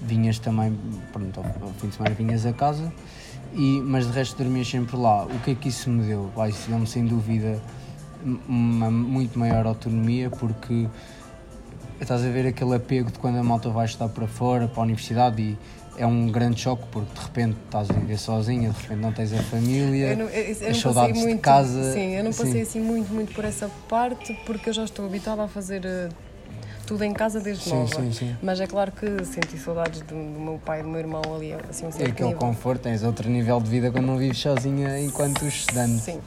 vinhas 0.05 0.39
também, 0.39 0.77
pronto, 1.13 1.41
ao 1.41 1.73
fim 1.75 1.89
de 1.89 1.95
semana 1.95 2.15
vinhas 2.15 2.45
a 2.47 2.53
casa. 2.53 2.93
E, 3.55 3.81
mas 3.83 4.07
de 4.07 4.13
resto 4.13 4.43
dormias 4.43 4.69
sempre 4.69 4.97
lá. 4.97 5.25
O 5.25 5.39
que 5.41 5.51
é 5.51 5.55
que 5.55 5.69
isso 5.69 5.91
me 5.91 6.05
deu? 6.05 6.31
Vai, 6.35 6.51
isso 6.51 6.69
deu-me 6.69 6.87
sem 6.87 7.05
dúvida 7.05 7.61
uma 8.49 8.91
muito 8.91 9.39
maior 9.39 9.67
autonomia 9.67 10.31
porque 10.31 10.87
estás 12.01 12.25
a 12.25 12.29
ver 12.29 12.47
aquele 12.47 12.75
apego 12.75 13.11
de 13.11 13.19
quando 13.19 13.37
a 13.37 13.43
malta 13.43 13.69
vai 13.69 13.85
estar 13.85 14.09
para 14.09 14.27
fora, 14.27 14.69
para 14.69 14.81
a 14.81 14.85
universidade 14.85 15.43
e 15.43 15.59
é 15.97 16.07
um 16.07 16.29
grande 16.29 16.61
choque 16.61 16.85
porque 16.91 17.13
de 17.15 17.21
repente 17.21 17.57
estás 17.65 17.91
a 17.91 17.93
viver 17.93 18.19
sozinha, 18.19 18.71
de 18.71 18.81
repente 18.81 19.01
não 19.01 19.13
tens 19.13 19.33
a 19.33 19.43
família, 19.43 20.13
eu 20.13 20.17
não, 20.17 20.25
eu, 20.27 20.55
eu 20.55 20.71
as 20.71 20.77
saudades 20.79 21.21
muito, 21.21 21.37
de 21.37 21.43
casa. 21.43 21.93
Sim, 21.93 22.17
eu 22.17 22.25
não 22.25 22.31
passei 22.31 22.53
sim. 22.53 22.63
assim 22.63 22.81
muito, 22.81 23.13
muito 23.13 23.35
por 23.35 23.45
essa 23.45 23.71
parte 23.89 24.33
porque 24.47 24.71
eu 24.71 24.73
já 24.73 24.85
estou 24.85 25.05
habituada 25.05 25.43
a 25.43 25.49
fazer 25.49 25.85
uh, 25.85 26.15
tudo 26.93 27.05
em 27.05 27.13
casa 27.15 27.41
desde 27.41 27.65
sim, 27.65 27.71
nova. 27.71 27.95
Sim, 27.95 28.13
sim. 28.13 28.37
Mas 28.43 28.61
é 28.61 28.67
claro 28.67 28.93
que 28.93 29.25
senti 29.25 29.57
saudades 29.57 30.03
do, 30.03 30.15
do 30.15 30.41
meu 30.41 30.61
pai 30.63 30.81
e 30.81 30.83
do 30.83 30.89
meu 30.91 31.01
irmão 31.01 31.23
ali, 31.35 31.55
assim, 31.69 31.87
um 31.87 31.89
É 31.89 32.05
aquele 32.05 32.29
nível. 32.29 32.35
conforto, 32.37 32.83
tens 32.83 33.03
outro 33.03 33.31
nível 33.31 33.59
de 33.61 33.71
vida 33.71 33.91
quando 33.91 34.07
não 34.07 34.19
vives 34.19 34.39
sozinha 34.39 35.01
enquanto 35.01 35.47
estudante. 35.47 36.03
Sim. 36.03 36.21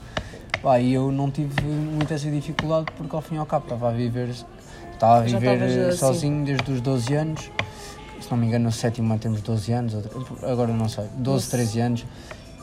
Pá, 0.64 0.80
e 0.80 0.94
eu 0.94 1.12
não 1.12 1.30
tive 1.30 1.62
muita 1.62 2.16
essa 2.16 2.30
dificuldade 2.32 2.88
porque 2.98 3.16
ao 3.16 3.22
fim 3.22 3.36
e 3.36 3.38
ao 3.38 3.46
cabo 3.46 3.66
estava 3.66 3.90
a 3.90 3.92
viver, 3.92 4.30
estava 4.92 5.18
a 5.18 5.22
viver 5.22 5.62
eh, 5.62 5.88
assim. 5.90 5.98
sozinho 5.98 6.44
desde 6.44 6.72
os 6.72 6.82
12 6.82 7.14
anos 7.14 7.52
se 8.20 8.32
não 8.32 8.38
me 8.40 8.48
engano, 8.48 8.66
no 8.66 8.72
sétimo 8.72 9.12
ano 9.12 9.20
temos 9.20 9.42
12 9.42 9.72
anos, 9.72 9.94
agora 10.42 10.74
não 10.74 10.90
sei, 10.90 11.06
12, 11.18 11.48
13 11.48 11.80
anos. 11.80 12.06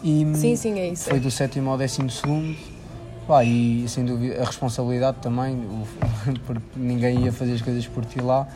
E 0.02 0.26
sim, 0.34 0.56
sim, 0.56 0.78
é 0.80 0.88
isso. 0.88 1.08
Foi 1.08 1.20
do 1.20 1.30
sétimo 1.30 1.70
ao 1.70 1.78
décimo 1.78 2.10
segundo. 2.10 2.56
Pá, 3.26 3.44
e 3.44 3.88
sem 3.88 4.04
dúvida 4.04 4.42
a 4.42 4.44
responsabilidade 4.44 5.18
também, 5.22 5.62
porque 6.46 6.62
ninguém 6.76 7.24
ia 7.24 7.32
fazer 7.32 7.54
as 7.54 7.62
coisas 7.62 7.86
por 7.86 8.04
ti 8.04 8.20
lá. 8.20 8.46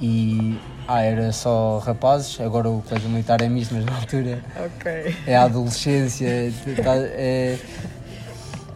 E 0.00 0.58
ah, 0.86 1.02
era 1.02 1.32
só 1.32 1.78
rapazes, 1.78 2.38
agora 2.40 2.68
o 2.68 2.82
colégio 2.82 3.08
militar 3.08 3.40
é 3.40 3.48
misto, 3.48 3.74
mas 3.74 3.84
na 3.84 3.96
altura 3.96 4.44
okay. 4.66 5.16
é 5.26 5.36
a 5.36 5.44
adolescência, 5.44 6.52
tá, 6.84 6.96
é, 6.96 7.58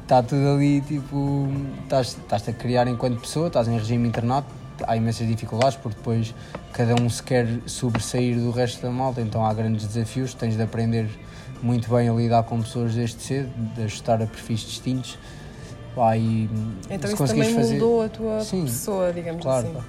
está 0.03 0.23
tudo 0.23 0.49
ali, 0.49 0.81
tipo, 0.81 1.47
estás-te 1.85 2.51
a 2.51 2.53
criar 2.55 2.89
enquanto 2.89 3.21
pessoa, 3.21 3.49
estás 3.49 3.69
em 3.69 3.77
regime 3.77 4.09
internato, 4.09 4.49
há 4.87 4.97
imensas 4.97 5.29
dificuldades 5.29 5.77
porque 5.77 5.99
depois 5.99 6.35
cada 6.73 7.01
um 7.01 7.09
se 7.09 7.23
quer 7.23 7.47
sobressair 7.67 8.37
do 8.37 8.51
resto 8.51 8.83
da 8.83 8.91
malta, 8.91 9.21
então 9.21 9.45
há 9.45 9.53
grandes 9.53 9.87
desafios, 9.87 10.35
tens 10.35 10.57
de 10.57 10.63
aprender 10.63 11.09
muito 11.63 11.89
bem 11.91 12.09
a 12.09 12.13
lidar 12.13 12.43
com 12.45 12.61
pessoas 12.61 12.95
desde 12.95 13.23
cedo, 13.23 13.51
de 13.75 13.83
ajustar 13.83 14.23
a 14.23 14.27
perfis 14.27 14.61
distintos. 14.61 15.19
Pá, 15.95 16.17
e 16.17 16.49
então 16.89 17.13
isso 17.13 17.27
também 17.27 17.55
fazer... 17.55 17.75
mudou 17.75 18.03
a 18.03 18.09
tua 18.09 18.41
Sim, 18.41 18.65
pessoa, 18.65 19.13
digamos 19.13 19.43
claro, 19.43 19.67
assim. 19.67 19.87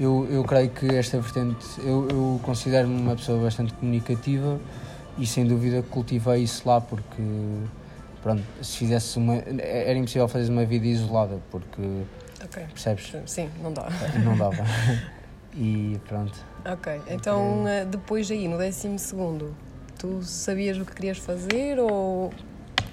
Eu, 0.00 0.26
eu 0.28 0.42
creio 0.42 0.70
que 0.70 0.86
esta 0.86 1.20
vertente, 1.20 1.64
eu, 1.78 2.08
eu 2.10 2.40
considero-me 2.42 3.00
uma 3.00 3.14
pessoa 3.14 3.40
bastante 3.40 3.72
comunicativa 3.74 4.58
e 5.16 5.26
sem 5.26 5.46
dúvida 5.46 5.82
cultivei 5.82 6.42
isso 6.42 6.68
lá 6.68 6.80
porque 6.80 7.22
pronto, 8.24 8.42
se 8.62 8.78
fizesse 8.78 9.18
uma. 9.18 9.36
Era 9.36 9.96
impossível 9.96 10.26
fazer 10.26 10.50
uma 10.50 10.64
vida 10.64 10.86
isolada 10.86 11.38
porque. 11.50 11.82
Percebes? 12.50 13.12
Sim, 13.26 13.48
não 13.62 13.72
dá. 13.72 13.88
Não 14.22 14.36
dava. 14.36 14.64
e 15.54 15.98
pronto. 16.08 16.38
Ok, 16.64 17.00
então 17.08 17.66
é. 17.68 17.84
depois 17.84 18.30
aí, 18.30 18.48
no 18.48 18.58
décimo 18.58 18.98
segundo, 18.98 19.54
tu 20.04 20.22
sabias 20.22 20.76
o 20.76 20.84
que 20.84 20.94
querias 20.94 21.18
fazer 21.18 21.78
ou... 21.78 22.30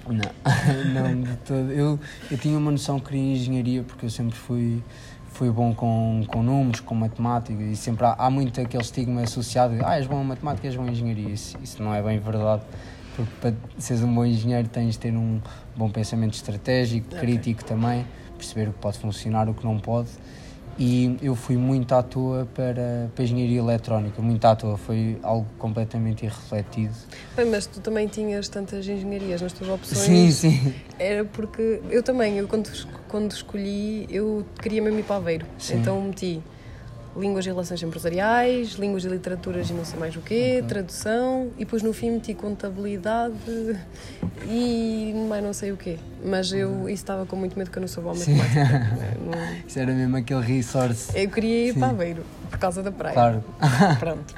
Não, 0.08 0.32
não 1.14 1.22
de 1.22 1.36
todo. 1.38 1.70
Eu, 1.70 2.00
eu 2.30 2.38
tinha 2.38 2.56
uma 2.56 2.70
noção 2.70 2.98
que 2.98 3.06
queria 3.06 3.34
engenharia 3.34 3.82
porque 3.82 4.06
eu 4.06 4.10
sempre 4.10 4.34
fui, 4.34 4.82
fui 5.28 5.50
bom 5.50 5.74
com, 5.74 6.24
com 6.26 6.42
números, 6.42 6.80
com 6.80 6.94
matemática 6.94 7.62
e 7.62 7.76
sempre 7.76 8.06
há, 8.06 8.14
há 8.18 8.30
muito 8.30 8.58
aquele 8.58 8.82
estigma 8.82 9.20
associado 9.20 9.76
de 9.76 9.84
ah, 9.84 9.96
és 9.96 10.06
bom 10.06 10.22
em 10.22 10.24
matemática, 10.24 10.66
és 10.66 10.74
bom 10.74 10.86
em 10.86 10.92
engenharia. 10.92 11.28
Isso, 11.28 11.56
isso 11.62 11.82
não 11.82 11.94
é 11.94 12.02
bem 12.02 12.18
verdade 12.18 12.62
porque 13.14 13.30
para 13.42 13.54
seres 13.76 14.02
um 14.02 14.14
bom 14.14 14.24
engenheiro 14.24 14.66
tens 14.68 14.92
de 14.92 15.00
ter 15.00 15.12
um 15.12 15.38
bom 15.76 15.90
pensamento 15.90 16.32
estratégico, 16.32 17.08
okay. 17.08 17.20
crítico 17.20 17.62
também 17.62 18.06
perceber 18.38 18.70
o 18.70 18.72
que 18.72 18.78
pode 18.78 18.98
funcionar, 18.98 19.48
o 19.50 19.54
que 19.54 19.64
não 19.64 19.78
pode. 19.78 20.08
E 20.78 21.18
eu 21.22 21.34
fui 21.34 21.56
muito 21.56 21.94
à 21.94 22.02
toa 22.02 22.48
para, 22.54 23.10
para 23.14 23.22
a 23.22 23.24
engenharia 23.24 23.58
eletrónica, 23.58 24.22
muito 24.22 24.44
à 24.44 24.56
toa, 24.56 24.76
foi 24.76 25.18
algo 25.22 25.46
completamente 25.58 26.24
irrefletido. 26.24 26.94
Bem, 27.36 27.46
mas 27.46 27.66
tu 27.66 27.80
também 27.80 28.08
tinhas 28.08 28.48
tantas 28.48 28.88
engenharias 28.88 29.42
nas 29.42 29.52
tuas 29.52 29.68
opções. 29.70 30.00
Sim, 30.00 30.30
sim. 30.30 30.74
Era 30.98 31.24
porque 31.24 31.80
eu 31.90 32.02
também, 32.02 32.38
eu 32.38 32.48
quando, 32.48 32.70
quando 33.08 33.32
escolhi, 33.32 34.06
eu 34.10 34.46
queria 34.60 34.80
mesmo 34.80 34.98
ir 34.98 35.02
para 35.02 35.16
Aveiro, 35.16 35.46
sim. 35.58 35.76
então 35.76 36.00
meti 36.00 36.40
línguas 37.16 37.44
e 37.44 37.48
relações 37.48 37.82
empresariais, 37.82 38.72
línguas 38.72 39.04
e 39.04 39.08
literaturas 39.08 39.68
e 39.68 39.72
não 39.72 39.84
sei 39.84 39.98
mais 39.98 40.16
o 40.16 40.20
quê, 40.20 40.56
okay. 40.58 40.62
tradução 40.62 41.50
e 41.56 41.64
depois 41.64 41.82
no 41.82 41.92
fim 41.92 42.10
meti 42.10 42.34
contabilidade 42.34 43.34
e 44.48 45.12
mais 45.28 45.42
não 45.42 45.52
sei 45.52 45.72
o 45.72 45.76
quê. 45.76 45.98
Mas 46.24 46.52
eu 46.52 46.88
isso 46.88 47.02
estava 47.02 47.26
com 47.26 47.36
muito 47.36 47.58
medo 47.58 47.70
que 47.70 47.78
eu 47.78 47.82
não 47.82 47.88
sou 47.88 48.02
boa 48.02 48.14
matemática. 48.14 48.98
não... 49.20 49.66
Isso 49.66 49.78
era 49.78 49.92
mesmo 49.92 50.16
aquele 50.16 50.40
resource. 50.40 51.12
Eu 51.14 51.28
queria 51.28 51.68
ir 51.68 51.74
Sim. 51.74 51.80
para 51.80 51.88
Aveiro, 51.88 52.24
por 52.50 52.58
causa 52.58 52.82
da 52.82 52.90
praia. 52.90 53.14
Claro. 53.14 53.44
Pronto. 53.98 54.34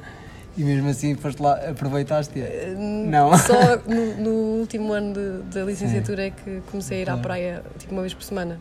E 0.56 0.62
mesmo 0.62 0.88
assim 0.88 1.16
foste 1.16 1.42
lá, 1.42 1.54
aproveitaste? 1.68 2.40
-a? 2.40 2.74
Não. 2.76 3.36
Só 3.36 3.76
no, 3.86 4.14
no 4.22 4.30
último 4.60 4.92
ano 4.92 5.42
da 5.52 5.64
licenciatura 5.64 6.22
Sim. 6.22 6.28
é 6.28 6.30
que 6.30 6.62
comecei 6.70 6.98
a 6.98 7.02
ir 7.02 7.10
à 7.10 7.16
praia 7.16 7.62
tipo 7.78 7.92
uma 7.92 8.02
vez 8.02 8.14
por 8.14 8.22
semana. 8.22 8.60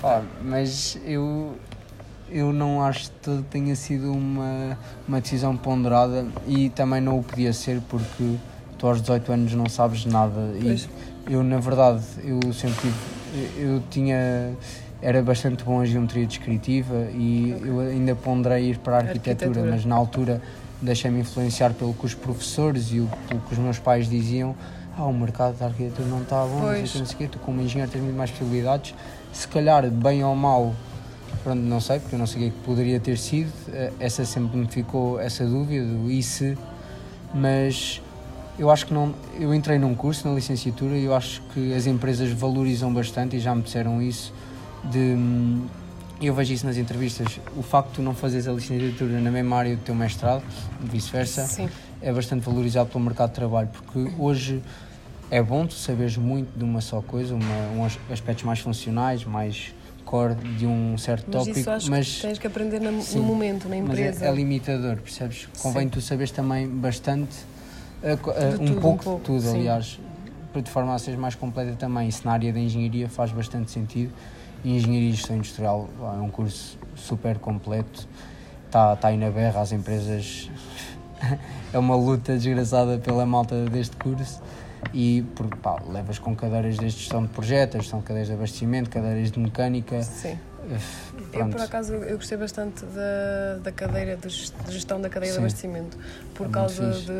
Pá, 0.00 0.22
mas 0.42 0.98
eu 1.04 1.56
eu 2.30 2.52
não 2.52 2.82
acho 2.82 3.10
que 3.22 3.42
tenha 3.50 3.74
sido 3.76 4.12
uma, 4.12 4.78
uma 5.06 5.20
decisão 5.20 5.56
ponderada 5.56 6.26
e 6.46 6.70
também 6.70 7.00
não 7.00 7.18
o 7.18 7.22
podia 7.22 7.52
ser 7.52 7.80
porque 7.88 8.36
tu 8.78 8.86
aos 8.86 9.00
18 9.00 9.32
anos 9.32 9.54
não 9.54 9.68
sabes 9.68 10.04
nada. 10.04 10.52
Pois. 10.60 10.88
E 11.28 11.32
eu, 11.32 11.42
na 11.42 11.58
verdade, 11.58 12.02
eu 12.24 12.52
sempre 12.52 12.76
tive, 12.80 13.60
eu 13.60 13.82
tinha 13.90 14.54
era 15.02 15.22
bastante 15.22 15.62
bom 15.62 15.80
a 15.80 15.84
geometria 15.84 16.26
descritiva 16.26 17.08
e 17.12 17.54
eu 17.62 17.80
ainda 17.80 18.14
ponderei 18.14 18.70
ir 18.70 18.78
para 18.78 18.96
a 18.96 18.98
arquitetura, 19.00 19.48
arquitetura. 19.48 19.70
mas 19.70 19.84
na 19.84 19.94
altura 19.94 20.40
deixei-me 20.80 21.20
influenciar 21.20 21.74
pelo 21.74 21.92
que 21.94 22.06
os 22.06 22.14
professores 22.14 22.90
e 22.92 23.00
o, 23.00 23.08
pelo 23.28 23.40
que 23.40 23.52
os 23.52 23.58
meus 23.58 23.78
pais 23.78 24.08
diziam 24.08 24.54
ah, 24.98 25.04
o 25.04 25.12
mercado 25.12 25.58
da 25.58 25.66
arquitetura 25.66 26.08
não 26.08 26.22
está 26.22 26.42
bom, 26.44 26.60
pois. 26.60 26.94
não 26.94 27.04
sei 27.04 27.14
o 27.14 27.18
quê, 27.18 27.28
tu 27.30 27.38
como 27.38 27.60
engenheiro 27.60 27.90
tens 27.90 28.00
muito 28.00 28.16
mais 28.16 28.30
possibilidades, 28.30 28.94
se 29.30 29.46
calhar 29.46 29.88
bem 29.90 30.24
ou 30.24 30.34
mal, 30.34 30.74
pronto, 31.46 31.60
não 31.60 31.80
sei, 31.80 32.00
porque 32.00 32.16
eu 32.16 32.18
não 32.18 32.26
sei 32.26 32.48
o 32.48 32.50
que 32.50 32.58
poderia 32.64 32.98
ter 32.98 33.16
sido, 33.16 33.52
eh, 33.68 33.92
essa 34.00 34.24
sempre 34.24 34.56
me 34.56 34.66
ficou 34.66 35.20
essa 35.20 35.46
dúvida 35.46 35.84
do 35.86 36.10
e 36.10 36.20
se, 36.20 36.58
mas 37.32 38.02
eu 38.58 38.68
acho 38.68 38.86
que 38.86 38.92
não, 38.92 39.14
eu 39.38 39.54
entrei 39.54 39.78
num 39.78 39.94
curso 39.94 40.26
na 40.26 40.34
licenciatura 40.34 40.96
e 40.96 41.04
eu 41.04 41.14
acho 41.14 41.40
que 41.54 41.72
as 41.72 41.86
empresas 41.86 42.32
valorizam 42.32 42.92
bastante 42.92 43.36
e 43.36 43.38
já 43.38 43.54
me 43.54 43.62
disseram 43.62 44.02
isso, 44.02 44.34
de 44.90 45.16
eu 46.20 46.34
vejo 46.34 46.52
isso 46.52 46.66
nas 46.66 46.78
entrevistas, 46.78 47.38
o 47.56 47.62
facto 47.62 47.90
de 47.90 47.94
tu 47.96 48.02
não 48.02 48.12
fazeres 48.12 48.48
a 48.48 48.52
licenciatura 48.52 49.20
na 49.20 49.30
mesma 49.30 49.56
área 49.56 49.76
do 49.76 49.82
teu 49.82 49.94
mestrado, 49.94 50.42
vice-versa, 50.80 51.70
é 52.02 52.12
bastante 52.12 52.44
valorizado 52.44 52.90
pelo 52.90 53.04
mercado 53.04 53.28
de 53.28 53.36
trabalho, 53.36 53.68
porque 53.68 54.12
hoje 54.18 54.60
é 55.30 55.40
bom 55.40 55.64
tu 55.64 55.74
saberes 55.74 56.16
muito 56.16 56.58
de 56.58 56.64
uma 56.64 56.80
só 56.80 57.00
coisa, 57.00 57.36
uma, 57.36 57.84
uns 57.84 58.00
aspectos 58.10 58.44
mais 58.44 58.58
funcionais, 58.58 59.24
mais 59.24 59.72
core 60.06 60.36
de 60.56 60.66
um 60.66 60.96
certo 60.96 61.26
mas 61.26 61.44
tópico, 61.44 61.58
isso 61.58 61.90
mas 61.90 62.14
que 62.14 62.22
tens 62.22 62.38
que 62.38 62.46
aprender 62.46 62.80
no, 62.80 63.02
sim, 63.02 63.18
momento, 63.18 63.68
na 63.68 63.76
empresa. 63.76 64.20
Mas 64.20 64.22
é, 64.22 64.28
é 64.28 64.32
limitador, 64.32 64.96
percebes? 64.98 65.48
Convém 65.60 65.82
sim. 65.82 65.88
tu 65.90 66.00
saberes 66.00 66.30
também 66.30 66.66
bastante, 66.66 67.36
uh, 68.02 68.06
uh, 68.06 68.62
um, 68.62 68.66
tudo, 68.66 68.80
pouco 68.80 68.88
um, 68.88 68.96
pouco 68.96 69.18
de 69.18 69.24
tudo, 69.24 69.42
sim. 69.42 69.58
aliás, 69.58 70.00
de 70.54 70.70
forma 70.70 70.94
a 70.94 70.98
seres 70.98 71.18
mais 71.18 71.34
completa 71.34 71.72
também. 71.76 72.08
Isso 72.08 72.22
na 72.24 72.32
área 72.32 72.50
da 72.52 72.60
engenharia 72.60 73.08
faz 73.08 73.32
bastante 73.32 73.70
sentido. 73.70 74.12
E 74.64 74.74
Engenharia 74.74 75.10
e 75.10 75.12
Gestão 75.12 75.36
Industrial 75.36 75.88
é 76.00 76.22
um 76.22 76.30
curso 76.30 76.78
super 76.94 77.38
completo, 77.38 78.08
está 78.64 78.96
tá 78.96 79.08
aí 79.08 79.16
na 79.18 79.30
berra, 79.30 79.60
as 79.60 79.72
empresas. 79.72 80.50
é 81.72 81.78
uma 81.78 81.94
luta 81.94 82.36
desgraçada 82.36 82.96
pela 82.98 83.26
malta 83.26 83.66
deste 83.66 83.96
curso 83.96 84.40
e 84.92 85.24
porque 85.34 85.56
pá, 85.56 85.80
levas 85.88 86.18
com 86.18 86.34
cadeiras 86.34 86.78
de 86.78 86.88
gestão 86.88 87.22
de 87.22 87.28
projetos, 87.28 87.82
gestão 87.82 88.00
de 88.00 88.06
cadeiras 88.06 88.28
de 88.28 88.34
abastecimento, 88.34 88.90
cadeiras 88.90 89.30
de 89.30 89.38
mecânica. 89.38 90.02
Sim. 90.02 90.38
Eu, 91.32 91.48
por 91.48 91.60
acaso, 91.60 91.94
eu 91.94 92.16
gostei 92.16 92.36
bastante 92.36 92.84
da, 92.86 93.58
da 93.62 93.72
cadeira 93.72 94.16
de 94.16 94.28
gestão 94.68 95.00
da 95.00 95.08
cadeia 95.08 95.32
Sim. 95.32 95.38
de 95.38 95.44
abastecimento, 95.44 95.96
por 96.34 96.48
é 96.48 96.50
causa 96.50 96.90
de 96.90 97.12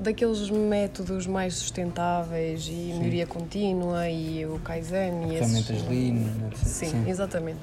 daqueles 0.00 0.48
métodos 0.48 1.26
mais 1.26 1.54
sustentáveis 1.54 2.62
e 2.62 2.66
sim. 2.66 2.98
melhoria 2.98 3.26
contínua 3.26 4.08
e 4.08 4.46
o 4.46 4.60
Kaizen 4.60 5.24
e 5.24 5.38
Ferramentas 5.38 5.88
Lean. 5.88 6.50
Sim, 6.54 6.86
sim, 6.86 7.10
exatamente. 7.10 7.58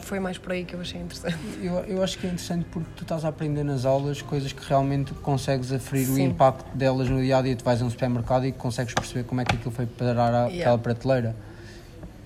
Foi 0.00 0.20
mais 0.20 0.38
por 0.38 0.52
aí 0.52 0.64
que 0.64 0.74
eu 0.74 0.80
achei 0.80 1.00
interessante. 1.00 1.38
Eu, 1.62 1.74
eu 1.84 2.02
acho 2.02 2.18
que 2.18 2.26
é 2.26 2.30
interessante 2.30 2.66
porque 2.70 2.88
tu 2.96 3.02
estás 3.02 3.24
a 3.24 3.28
aprender 3.28 3.64
nas 3.64 3.84
aulas 3.84 4.20
coisas 4.22 4.52
que 4.52 4.66
realmente 4.66 5.12
consegues 5.14 5.72
aferir 5.72 6.06
Sim. 6.06 6.14
o 6.14 6.18
impacto 6.18 6.76
delas 6.76 7.08
no 7.08 7.20
dia 7.20 7.38
a 7.38 7.42
dia. 7.42 7.56
Tu 7.56 7.64
vais 7.64 7.80
a 7.80 7.84
um 7.84 7.90
supermercado 7.90 8.46
e 8.46 8.52
consegues 8.52 8.94
perceber 8.94 9.24
como 9.24 9.40
é 9.40 9.44
que 9.44 9.56
aquilo 9.56 9.70
foi 9.70 9.86
parar 9.86 10.28
àquela 10.28 10.48
yeah. 10.50 10.78
prateleira. 10.78 11.36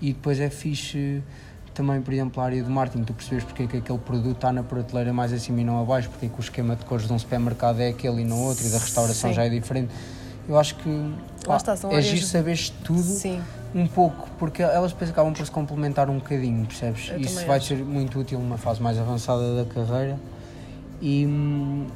E 0.00 0.12
depois 0.12 0.40
é 0.40 0.50
fixe 0.50 1.22
também, 1.74 2.00
por 2.00 2.14
exemplo, 2.14 2.40
a 2.40 2.46
área 2.46 2.62
do 2.62 2.70
marketing, 2.70 3.04
tu 3.04 3.12
percebes 3.12 3.44
porque 3.44 3.64
é 3.64 3.66
que 3.66 3.76
aquele 3.78 3.98
produto 3.98 4.36
está 4.36 4.52
na 4.52 4.62
prateleira 4.62 5.12
mais 5.12 5.32
acima 5.32 5.60
e 5.60 5.64
não 5.64 5.80
abaixo, 5.80 6.08
porque 6.08 6.26
é 6.26 6.28
que 6.28 6.38
o 6.38 6.40
esquema 6.40 6.76
de 6.76 6.84
cores 6.84 7.06
de 7.06 7.12
um 7.12 7.18
supermercado 7.18 7.80
é 7.80 7.88
aquele 7.88 8.22
e 8.22 8.24
não 8.24 8.42
outro, 8.44 8.64
e 8.64 8.70
da 8.70 8.78
restauração 8.78 9.30
Sim. 9.30 9.36
já 9.36 9.44
é 9.44 9.48
diferente. 9.48 9.92
Eu 10.48 10.58
acho 10.58 10.76
que 10.76 11.14
Lá 11.46 11.56
está, 11.56 11.76
é 11.90 12.00
giro 12.00 12.24
saberes 12.24 12.70
tudo 12.70 13.02
Sim. 13.02 13.42
Um 13.74 13.86
pouco, 13.86 14.28
porque 14.38 14.62
elas 14.62 14.92
depois 14.92 15.10
acabam 15.10 15.32
por 15.32 15.44
se 15.44 15.50
complementar 15.50 16.08
um 16.08 16.18
bocadinho, 16.18 16.64
percebes? 16.64 17.10
Eu 17.10 17.18
Isso 17.18 17.44
vai 17.44 17.56
acho. 17.56 17.68
ser 17.68 17.76
muito 17.78 18.18
útil 18.18 18.38
numa 18.38 18.56
fase 18.56 18.80
mais 18.80 18.98
avançada 18.98 19.56
da 19.56 19.64
carreira. 19.64 20.16
E 21.00 21.26
hum, 21.26 21.86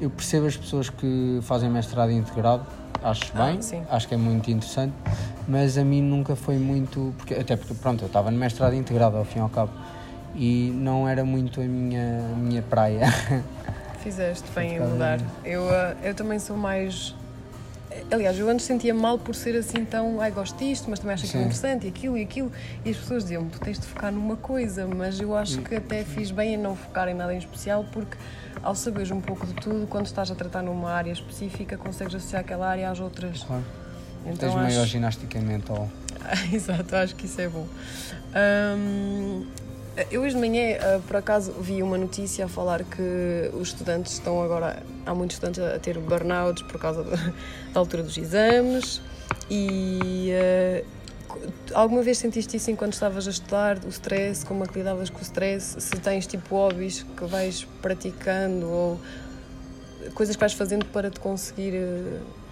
eu 0.00 0.08
percebo 0.08 0.46
as 0.46 0.56
pessoas 0.56 0.88
que 0.88 1.38
fazem 1.42 1.68
mestrado 1.68 2.10
integrado, 2.10 2.64
acho 3.02 3.30
ah, 3.34 3.46
bem, 3.46 3.60
acho 3.90 4.08
que 4.08 4.14
é 4.14 4.16
muito 4.16 4.50
interessante, 4.50 4.94
mas 5.46 5.76
a 5.76 5.84
mim 5.84 6.00
nunca 6.00 6.34
foi 6.34 6.56
muito, 6.56 7.14
porque, 7.18 7.34
até 7.34 7.54
porque 7.54 7.74
pronto, 7.74 8.02
eu 8.02 8.06
estava 8.06 8.30
no 8.30 8.38
mestrado 8.38 8.74
integrado 8.74 9.16
ao 9.16 9.24
fim 9.24 9.38
e 9.38 9.42
ao 9.42 9.48
cabo 9.48 9.72
e 10.34 10.70
não 10.74 11.08
era 11.08 11.24
muito 11.24 11.60
a 11.60 11.64
minha, 11.64 12.20
a 12.32 12.36
minha 12.36 12.62
praia. 12.62 13.06
Fizeste 14.00 14.48
bem 14.54 14.76
em 14.76 14.80
mudar. 14.80 15.18
Eu, 15.44 15.68
eh, 15.70 15.96
eu 16.04 16.14
também 16.14 16.38
sou 16.38 16.56
mais 16.56 17.14
Aliás, 18.10 18.38
eu 18.38 18.48
antes 18.48 18.66
sentia 18.66 18.94
mal 18.94 19.18
por 19.18 19.34
ser 19.34 19.56
assim 19.56 19.84
tão, 19.84 20.20
ai, 20.20 20.30
gosto 20.30 20.58
disto, 20.58 20.88
mas 20.88 20.98
também 20.98 21.14
acho 21.14 21.26
aquilo 21.26 21.42
interessante 21.42 21.86
e 21.86 21.88
aquilo 21.88 22.18
e 22.18 22.22
aquilo. 22.22 22.52
E 22.84 22.90
as 22.90 22.96
pessoas 22.96 23.24
diziam-me, 23.24 23.50
tu 23.50 23.60
tens 23.60 23.78
de 23.78 23.86
focar 23.86 24.12
numa 24.12 24.36
coisa, 24.36 24.86
mas 24.86 25.20
eu 25.20 25.36
acho 25.36 25.60
que 25.62 25.74
até 25.74 26.04
fiz 26.04 26.30
bem 26.30 26.54
em 26.54 26.56
não 26.56 26.76
focar 26.76 27.08
em 27.08 27.14
nada 27.14 27.34
em 27.34 27.38
especial, 27.38 27.84
porque 27.92 28.16
ao 28.62 28.74
saberes 28.74 29.10
um 29.10 29.20
pouco 29.20 29.46
de 29.46 29.54
tudo, 29.54 29.86
quando 29.86 30.06
estás 30.06 30.30
a 30.30 30.34
tratar 30.34 30.62
numa 30.62 30.90
área 30.90 31.12
específica, 31.12 31.76
consegues 31.76 32.14
associar 32.14 32.42
aquela 32.42 32.68
área 32.68 32.90
às 32.90 33.00
outras. 33.00 33.42
Claro. 33.42 33.64
Então, 34.22 34.36
tens 34.36 34.48
acho... 34.48 34.56
maior 34.56 34.86
ginástica 34.86 35.40
mental. 35.40 35.88
Exato, 36.52 36.96
acho 36.96 37.14
que 37.14 37.26
isso 37.26 37.40
é 37.40 37.48
bom. 37.48 37.66
Um, 38.34 39.46
eu 40.10 40.22
hoje 40.22 40.34
de 40.34 40.40
manhã, 40.40 40.76
uh, 40.76 41.02
por 41.02 41.16
acaso, 41.16 41.52
vi 41.52 41.82
uma 41.82 41.96
notícia 41.96 42.44
a 42.44 42.48
falar 42.48 42.84
que 42.84 43.50
os 43.54 43.68
estudantes 43.68 44.12
estão 44.14 44.42
agora, 44.42 44.82
há 45.06 45.14
muitos 45.14 45.36
estudantes 45.36 45.62
a 45.62 45.78
ter 45.78 45.98
burnouts 45.98 46.62
por 46.64 46.78
causa 46.78 47.02
da 47.02 47.16
altura 47.74 48.02
dos 48.02 48.16
exames. 48.18 49.00
E 49.50 50.30
uh, 50.32 50.86
alguma 51.72 52.02
vez 52.02 52.18
sentiste 52.18 52.56
isso 52.56 52.70
enquanto 52.70 52.92
estavas 52.92 53.26
a 53.26 53.30
estudar, 53.30 53.78
o 53.84 53.88
stress, 53.88 54.44
como 54.44 54.64
é 54.64 54.66
que 54.66 54.78
lidavas 54.78 55.08
com 55.08 55.18
o 55.18 55.22
stress, 55.22 55.80
se 55.80 55.96
tens 55.96 56.26
tipo 56.26 56.54
hobbies 56.54 57.02
que 57.02 57.24
vais 57.24 57.66
praticando 57.80 58.70
ou 58.70 59.00
coisas 60.14 60.36
que 60.36 60.40
vais 60.40 60.52
fazendo 60.52 60.84
para 60.86 61.10
te 61.10 61.20
conseguir... 61.20 61.74
Uh... 61.74 62.45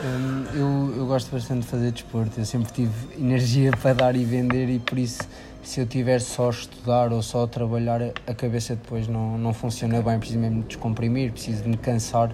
Um, 0.00 0.44
eu, 0.54 0.96
eu 0.98 1.06
gosto 1.06 1.32
bastante 1.32 1.62
de 1.62 1.66
fazer 1.66 1.90
desporto, 1.90 2.38
eu 2.38 2.44
sempre 2.44 2.72
tive 2.72 2.92
energia 3.18 3.72
para 3.82 3.94
dar 3.94 4.16
e 4.16 4.24
vender 4.24 4.68
e 4.68 4.78
por 4.78 4.96
isso 4.96 5.18
se 5.62 5.80
eu 5.80 5.86
tiver 5.86 6.20
só 6.20 6.46
a 6.46 6.50
estudar 6.50 7.12
ou 7.12 7.20
só 7.20 7.44
a 7.44 7.48
trabalhar, 7.48 8.00
a 8.26 8.34
cabeça 8.34 8.76
depois 8.76 9.08
não, 9.08 9.36
não 9.36 9.52
funciona 9.52 10.00
bem, 10.00 10.18
preciso 10.18 10.38
mesmo 10.38 10.62
de 10.62 10.68
descomprimir, 10.68 11.32
preciso 11.32 11.64
de 11.64 11.68
me 11.68 11.76
cansar 11.76 12.30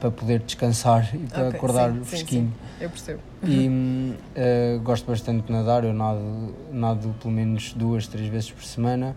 para 0.00 0.10
poder 0.10 0.40
descansar 0.40 1.14
e 1.14 1.18
para 1.18 1.48
okay, 1.48 1.58
acordar 1.58 1.92
sim, 1.92 2.04
fresquinho. 2.04 2.46
Sim, 2.46 2.48
sim. 2.48 2.84
Eu 2.84 2.90
percebo. 2.90 3.20
E 3.44 3.68
uh, 3.68 4.80
gosto 4.82 5.06
bastante 5.06 5.46
de 5.46 5.52
nadar, 5.52 5.84
eu 5.84 5.92
nado, 5.92 6.54
nado 6.72 7.14
pelo 7.20 7.32
menos 7.32 7.72
duas, 7.74 8.08
três 8.08 8.28
vezes 8.28 8.50
por 8.50 8.64
semana. 8.64 9.14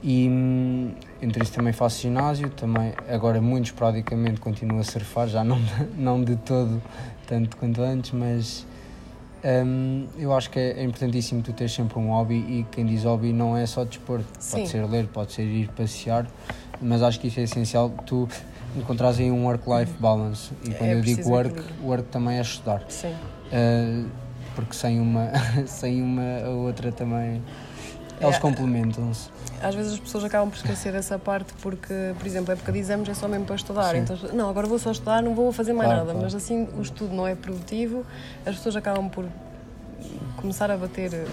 E 0.00 0.28
um, 0.28 0.92
entre 1.20 1.42
isso 1.42 1.52
também 1.52 1.72
faço 1.72 2.02
ginásio, 2.02 2.50
também 2.50 2.92
agora 3.08 3.40
muito 3.40 3.64
esporadicamente 3.64 4.38
continuo 4.38 4.78
a 4.78 4.84
surfar, 4.84 5.26
já 5.26 5.42
não, 5.42 5.58
não 5.96 6.22
de 6.22 6.36
todo 6.36 6.80
tanto 7.26 7.56
quanto 7.56 7.82
antes, 7.82 8.12
mas 8.12 8.66
um, 9.44 10.06
eu 10.18 10.34
acho 10.34 10.50
que 10.50 10.58
é, 10.58 10.82
importantíssimo 10.82 11.42
tu 11.42 11.52
ter 11.52 11.68
sempre 11.68 11.98
um 11.98 12.08
hobby 12.08 12.34
e 12.34 12.66
quem 12.70 12.86
diz 12.86 13.04
hobby 13.04 13.32
não 13.32 13.56
é 13.56 13.66
só 13.66 13.84
desporto, 13.84 14.26
Sim. 14.38 14.58
pode 14.58 14.68
ser 14.68 14.86
ler, 14.86 15.06
pode 15.08 15.32
ser 15.32 15.42
ir 15.42 15.68
passear, 15.68 16.26
mas 16.80 17.02
acho 17.02 17.20
que 17.20 17.28
isso 17.28 17.40
é 17.40 17.42
essencial 17.42 17.90
tu 18.06 18.28
encontrares 18.76 19.18
aí 19.20 19.30
um 19.30 19.44
work-life 19.44 19.92
balance 19.98 20.50
e 20.64 20.70
quando 20.70 20.90
é 20.90 20.94
eu 20.94 21.00
digo 21.00 21.28
work, 21.28 21.62
work 21.82 22.08
também 22.08 22.38
é 22.38 22.40
estudar. 22.40 22.82
Sim. 22.88 23.12
Uh, 23.52 24.08
porque 24.54 24.74
sem 24.74 25.00
uma, 25.00 25.30
sem 25.66 26.02
uma 26.02 26.48
ou 26.48 26.66
outra 26.66 26.90
também 26.90 27.42
eles 28.20 28.36
é, 28.36 28.38
complementam-se. 28.38 29.28
Às 29.62 29.74
vezes 29.74 29.94
as 29.94 29.98
pessoas 29.98 30.24
acabam 30.24 30.50
por 30.50 30.56
esquecer 30.56 30.94
essa 30.94 31.18
parte 31.18 31.52
porque, 31.62 32.12
por 32.18 32.26
exemplo, 32.26 32.50
a 32.50 32.54
época 32.54 32.72
de 32.72 32.78
exames 32.78 33.08
é 33.08 33.14
só 33.14 33.26
mesmo 33.26 33.46
para 33.46 33.56
estudar. 33.56 33.94
Sim. 33.94 33.98
Então, 33.98 34.16
não, 34.32 34.48
agora 34.48 34.66
vou 34.66 34.78
só 34.78 34.90
estudar, 34.90 35.22
não 35.22 35.34
vou 35.34 35.52
fazer 35.52 35.72
mais 35.72 35.88
claro, 35.88 36.00
nada. 36.00 36.12
Claro. 36.12 36.24
Mas 36.24 36.34
assim 36.34 36.68
o 36.76 36.82
estudo 36.82 37.14
não 37.14 37.26
é 37.26 37.34
produtivo, 37.34 38.04
as 38.44 38.56
pessoas 38.56 38.76
acabam 38.76 39.08
por 39.08 39.26
começar 40.36 40.70
a 40.70 40.76
bater 40.76 41.26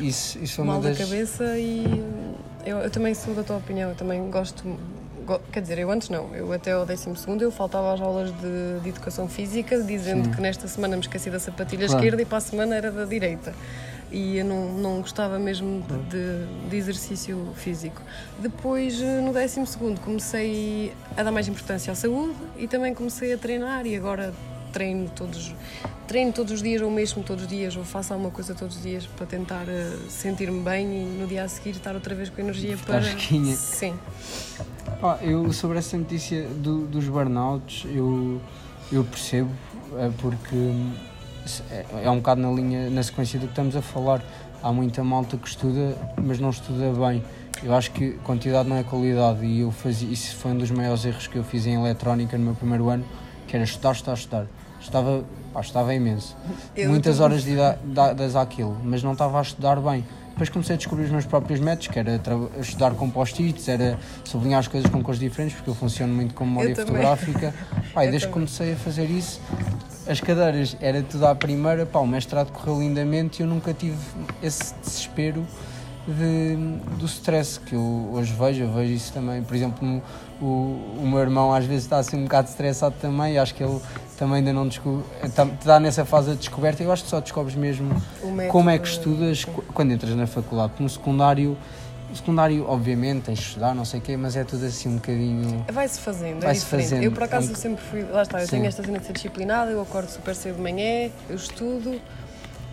isso, 0.00 0.38
isso 0.38 0.60
é 0.60 0.64
mal 0.64 0.80
das... 0.80 0.98
da 0.98 1.04
cabeça 1.04 1.56
e 1.56 1.84
eu, 2.66 2.78
eu, 2.78 2.90
também 2.90 3.14
sou 3.14 3.34
da 3.34 3.44
tua 3.44 3.56
opinião, 3.56 3.90
eu 3.90 3.94
também 3.94 4.28
gosto 4.30 4.76
quer 5.52 5.60
dizer, 5.60 5.78
eu 5.78 5.90
antes 5.90 6.10
não, 6.10 6.34
eu 6.34 6.52
até 6.52 6.72
ao 6.72 6.84
12 6.84 7.08
eu 7.40 7.50
faltava 7.50 7.94
às 7.94 8.00
aulas 8.00 8.30
de, 8.30 8.80
de 8.82 8.88
educação 8.88 9.26
física 9.26 9.80
dizendo 9.82 10.24
Sim. 10.24 10.32
que 10.32 10.40
nesta 10.40 10.68
semana 10.68 10.96
me 10.96 11.02
esqueci 11.02 11.30
da 11.30 11.38
sapatilha 11.38 11.86
claro. 11.86 12.02
esquerda 12.02 12.22
e 12.22 12.24
para 12.24 12.38
a 12.38 12.40
semana 12.40 12.74
era 12.74 12.90
da 12.90 13.04
direita 13.04 13.54
e 14.14 14.38
eu 14.38 14.44
não, 14.44 14.72
não 14.72 15.00
gostava 15.00 15.40
mesmo 15.40 15.84
de, 16.08 16.68
de, 16.70 16.76
exercício 16.76 17.48
físico. 17.56 18.00
Depois, 18.38 19.00
eh, 19.02 19.20
no 19.20 19.32
12 19.32 19.60
comecei 20.04 20.92
a 21.16 21.22
dar 21.24 21.32
mais 21.32 21.48
importância 21.48 21.92
à 21.92 21.96
saúde 21.96 22.34
e 22.56 22.68
também 22.68 22.94
comecei 22.94 23.32
a 23.32 23.38
treinar 23.38 23.84
e 23.86 23.96
agora 23.96 24.32
treino 24.72 25.08
todos 25.10 25.52
treino 26.06 26.32
todos 26.32 26.52
os 26.52 26.62
dias 26.62 26.82
ou 26.82 26.90
mesmo 26.90 27.22
todos 27.22 27.44
os 27.44 27.48
dias 27.48 27.76
ou 27.76 27.84
faço 27.84 28.12
alguma 28.12 28.30
coisa 28.30 28.54
todos 28.54 28.76
os 28.76 28.82
dias 28.82 29.06
para 29.06 29.26
tentar 29.26 29.64
uh, 29.64 30.10
sentir-me 30.10 30.60
bem 30.60 30.86
e 30.86 31.04
no 31.20 31.26
dia 31.26 31.42
a 31.42 31.48
seguir 31.48 31.70
estar 31.70 31.94
outra 31.94 32.14
vez 32.14 32.28
com 32.28 32.40
energia 32.40 32.76
para. 32.76 33.02
Fresquinha. 33.02 33.56
Sim. 33.56 33.94
Eu 35.22 35.52
sobre 35.52 35.78
essa 35.78 35.96
notícia 35.96 36.46
do- 36.48 36.86
dos 36.86 37.08
burnouts 37.08 37.84
eu, 37.86 38.40
eu 38.92 39.02
percebo 39.04 39.50
é 39.96 40.10
porque 40.18 40.54
hum, 40.54 40.92
é, 41.70 42.04
é 42.04 42.10
um 42.10 42.16
bocado 42.16 42.40
na 42.40 42.50
linha, 42.50 42.90
na 42.90 43.02
sequência 43.02 43.38
do 43.38 43.46
que 43.46 43.52
estamos 43.52 43.76
a 43.76 43.82
falar. 43.82 44.22
Há 44.62 44.72
muita 44.72 45.04
malta 45.04 45.36
que 45.36 45.46
estuda, 45.46 45.96
mas 46.16 46.38
não 46.38 46.50
estuda 46.50 46.92
bem. 46.92 47.22
Eu 47.62 47.74
acho 47.74 47.90
que 47.92 48.12
quantidade 48.24 48.68
não 48.68 48.76
é 48.76 48.82
qualidade 48.82 49.44
e 49.44 49.60
eu 49.60 49.70
fazia, 49.70 50.10
isso 50.10 50.36
foi 50.36 50.52
um 50.52 50.58
dos 50.58 50.70
maiores 50.70 51.04
erros 51.04 51.26
que 51.26 51.36
eu 51.36 51.44
fiz 51.44 51.66
em 51.66 51.74
eletrónica 51.74 52.36
no 52.36 52.44
meu 52.44 52.54
primeiro 52.54 52.88
ano, 52.88 53.04
que 53.46 53.54
era 53.56 53.64
estudar, 53.64 53.92
estudar, 53.92 54.14
estudar. 54.14 54.46
Estava, 54.80 55.24
pá, 55.52 55.60
estava 55.60 55.94
imenso. 55.94 56.36
Eu 56.76 56.90
Muitas 56.90 57.20
horas 57.20 57.44
de 57.44 57.56
dadas 57.84 58.36
àquilo, 58.36 58.76
mas 58.82 59.02
não 59.02 59.12
estava 59.12 59.38
a 59.38 59.42
estudar 59.42 59.80
bem. 59.80 60.04
Depois 60.30 60.48
comecei 60.48 60.74
a 60.74 60.76
descobrir 60.76 61.04
os 61.04 61.10
meus 61.12 61.24
próprios 61.24 61.60
métodos, 61.60 61.88
que 61.88 61.98
era 61.98 62.20
estudar 62.60 62.92
com 62.94 63.08
post-its, 63.08 63.68
era 63.68 63.98
sublinhar 64.24 64.58
as 64.58 64.68
coisas 64.68 64.90
com 64.90 65.00
cores 65.00 65.20
diferentes, 65.20 65.54
porque 65.54 65.70
eu 65.70 65.74
funciono 65.74 66.12
muito 66.12 66.34
com 66.34 66.44
memória 66.44 66.74
fotográfica. 66.74 67.54
Pá, 67.94 68.04
e 68.04 68.10
desde 68.10 68.26
que 68.26 68.32
também. 68.32 68.46
comecei 68.48 68.72
a 68.72 68.76
fazer 68.76 69.08
isso, 69.08 69.40
as 70.06 70.20
cadeiras 70.20 70.76
era 70.80 71.02
tudo 71.02 71.26
à 71.26 71.34
primeira, 71.34 71.86
pá, 71.86 71.98
o 72.00 72.06
mestrado 72.06 72.50
correu 72.52 72.80
lindamente 72.80 73.40
e 73.40 73.42
eu 73.44 73.48
nunca 73.48 73.72
tive 73.72 73.96
esse 74.42 74.74
desespero 74.84 75.46
de, 76.06 76.56
do 76.98 77.06
stress 77.06 77.58
que 77.58 77.74
eu 77.74 78.10
hoje 78.12 78.32
vejo, 78.38 78.64
eu 78.64 78.72
vejo 78.72 78.92
isso 78.92 79.12
também, 79.12 79.42
por 79.42 79.56
exemplo, 79.56 80.02
o, 80.40 80.44
o 80.44 81.06
meu 81.08 81.20
irmão 81.20 81.54
às 81.54 81.64
vezes 81.64 81.84
está 81.84 81.98
assim 81.98 82.16
um 82.18 82.24
bocado 82.24 82.48
estressado 82.48 82.94
também, 83.00 83.38
acho 83.38 83.54
que 83.54 83.62
ele 83.64 83.80
também 84.18 84.36
ainda 84.36 84.52
não 84.52 84.68
descobre, 84.68 85.04
está 85.22 85.80
nessa 85.80 86.04
fase 86.04 86.32
de 86.32 86.36
descoberta, 86.36 86.82
eu 86.82 86.92
acho 86.92 87.04
que 87.04 87.08
só 87.10 87.20
descobres 87.20 87.56
mesmo 87.56 87.90
como 88.48 88.68
é 88.68 88.78
que 88.78 88.86
estudas 88.86 89.44
qu- 89.46 89.62
quando 89.72 89.92
entras 89.92 90.14
na 90.14 90.26
faculdade, 90.26 90.74
no 90.78 90.88
secundário, 90.88 91.56
no 92.14 92.18
secundário 92.18 92.64
obviamente 92.68 93.24
tens 93.24 93.38
de 93.40 93.44
estudar, 93.44 93.74
não 93.74 93.84
sei 93.84 93.98
o 93.98 94.02
quê, 94.02 94.16
mas 94.16 94.36
é 94.36 94.44
tudo 94.44 94.64
assim 94.64 94.88
um 94.88 94.94
bocadinho... 94.94 95.64
Vai-se 95.72 95.98
fazendo, 95.98 96.38
é 96.44 96.46
Vai-se 96.46 96.60
diferente. 96.60 96.88
fazendo. 96.88 97.02
Eu, 97.02 97.12
por 97.12 97.22
acaso, 97.24 97.48
É 97.48 97.52
um- 97.52 97.56
sempre 97.56 97.84
fui. 97.84 98.02
Lá 98.04 98.22
está, 98.22 98.40
eu 98.40 98.44
Sim. 98.46 98.50
tenho 98.52 98.66
esta 98.66 98.82
cena 98.84 98.98
de 99.00 99.06
ser 99.06 99.12
disciplinada, 99.12 99.70
eu 99.72 99.80
acordo 99.82 100.08
super 100.08 100.34
cedo 100.34 100.54
de 100.56 100.62
manhã, 100.62 101.10
eu 101.28 101.34
estudo 101.34 102.00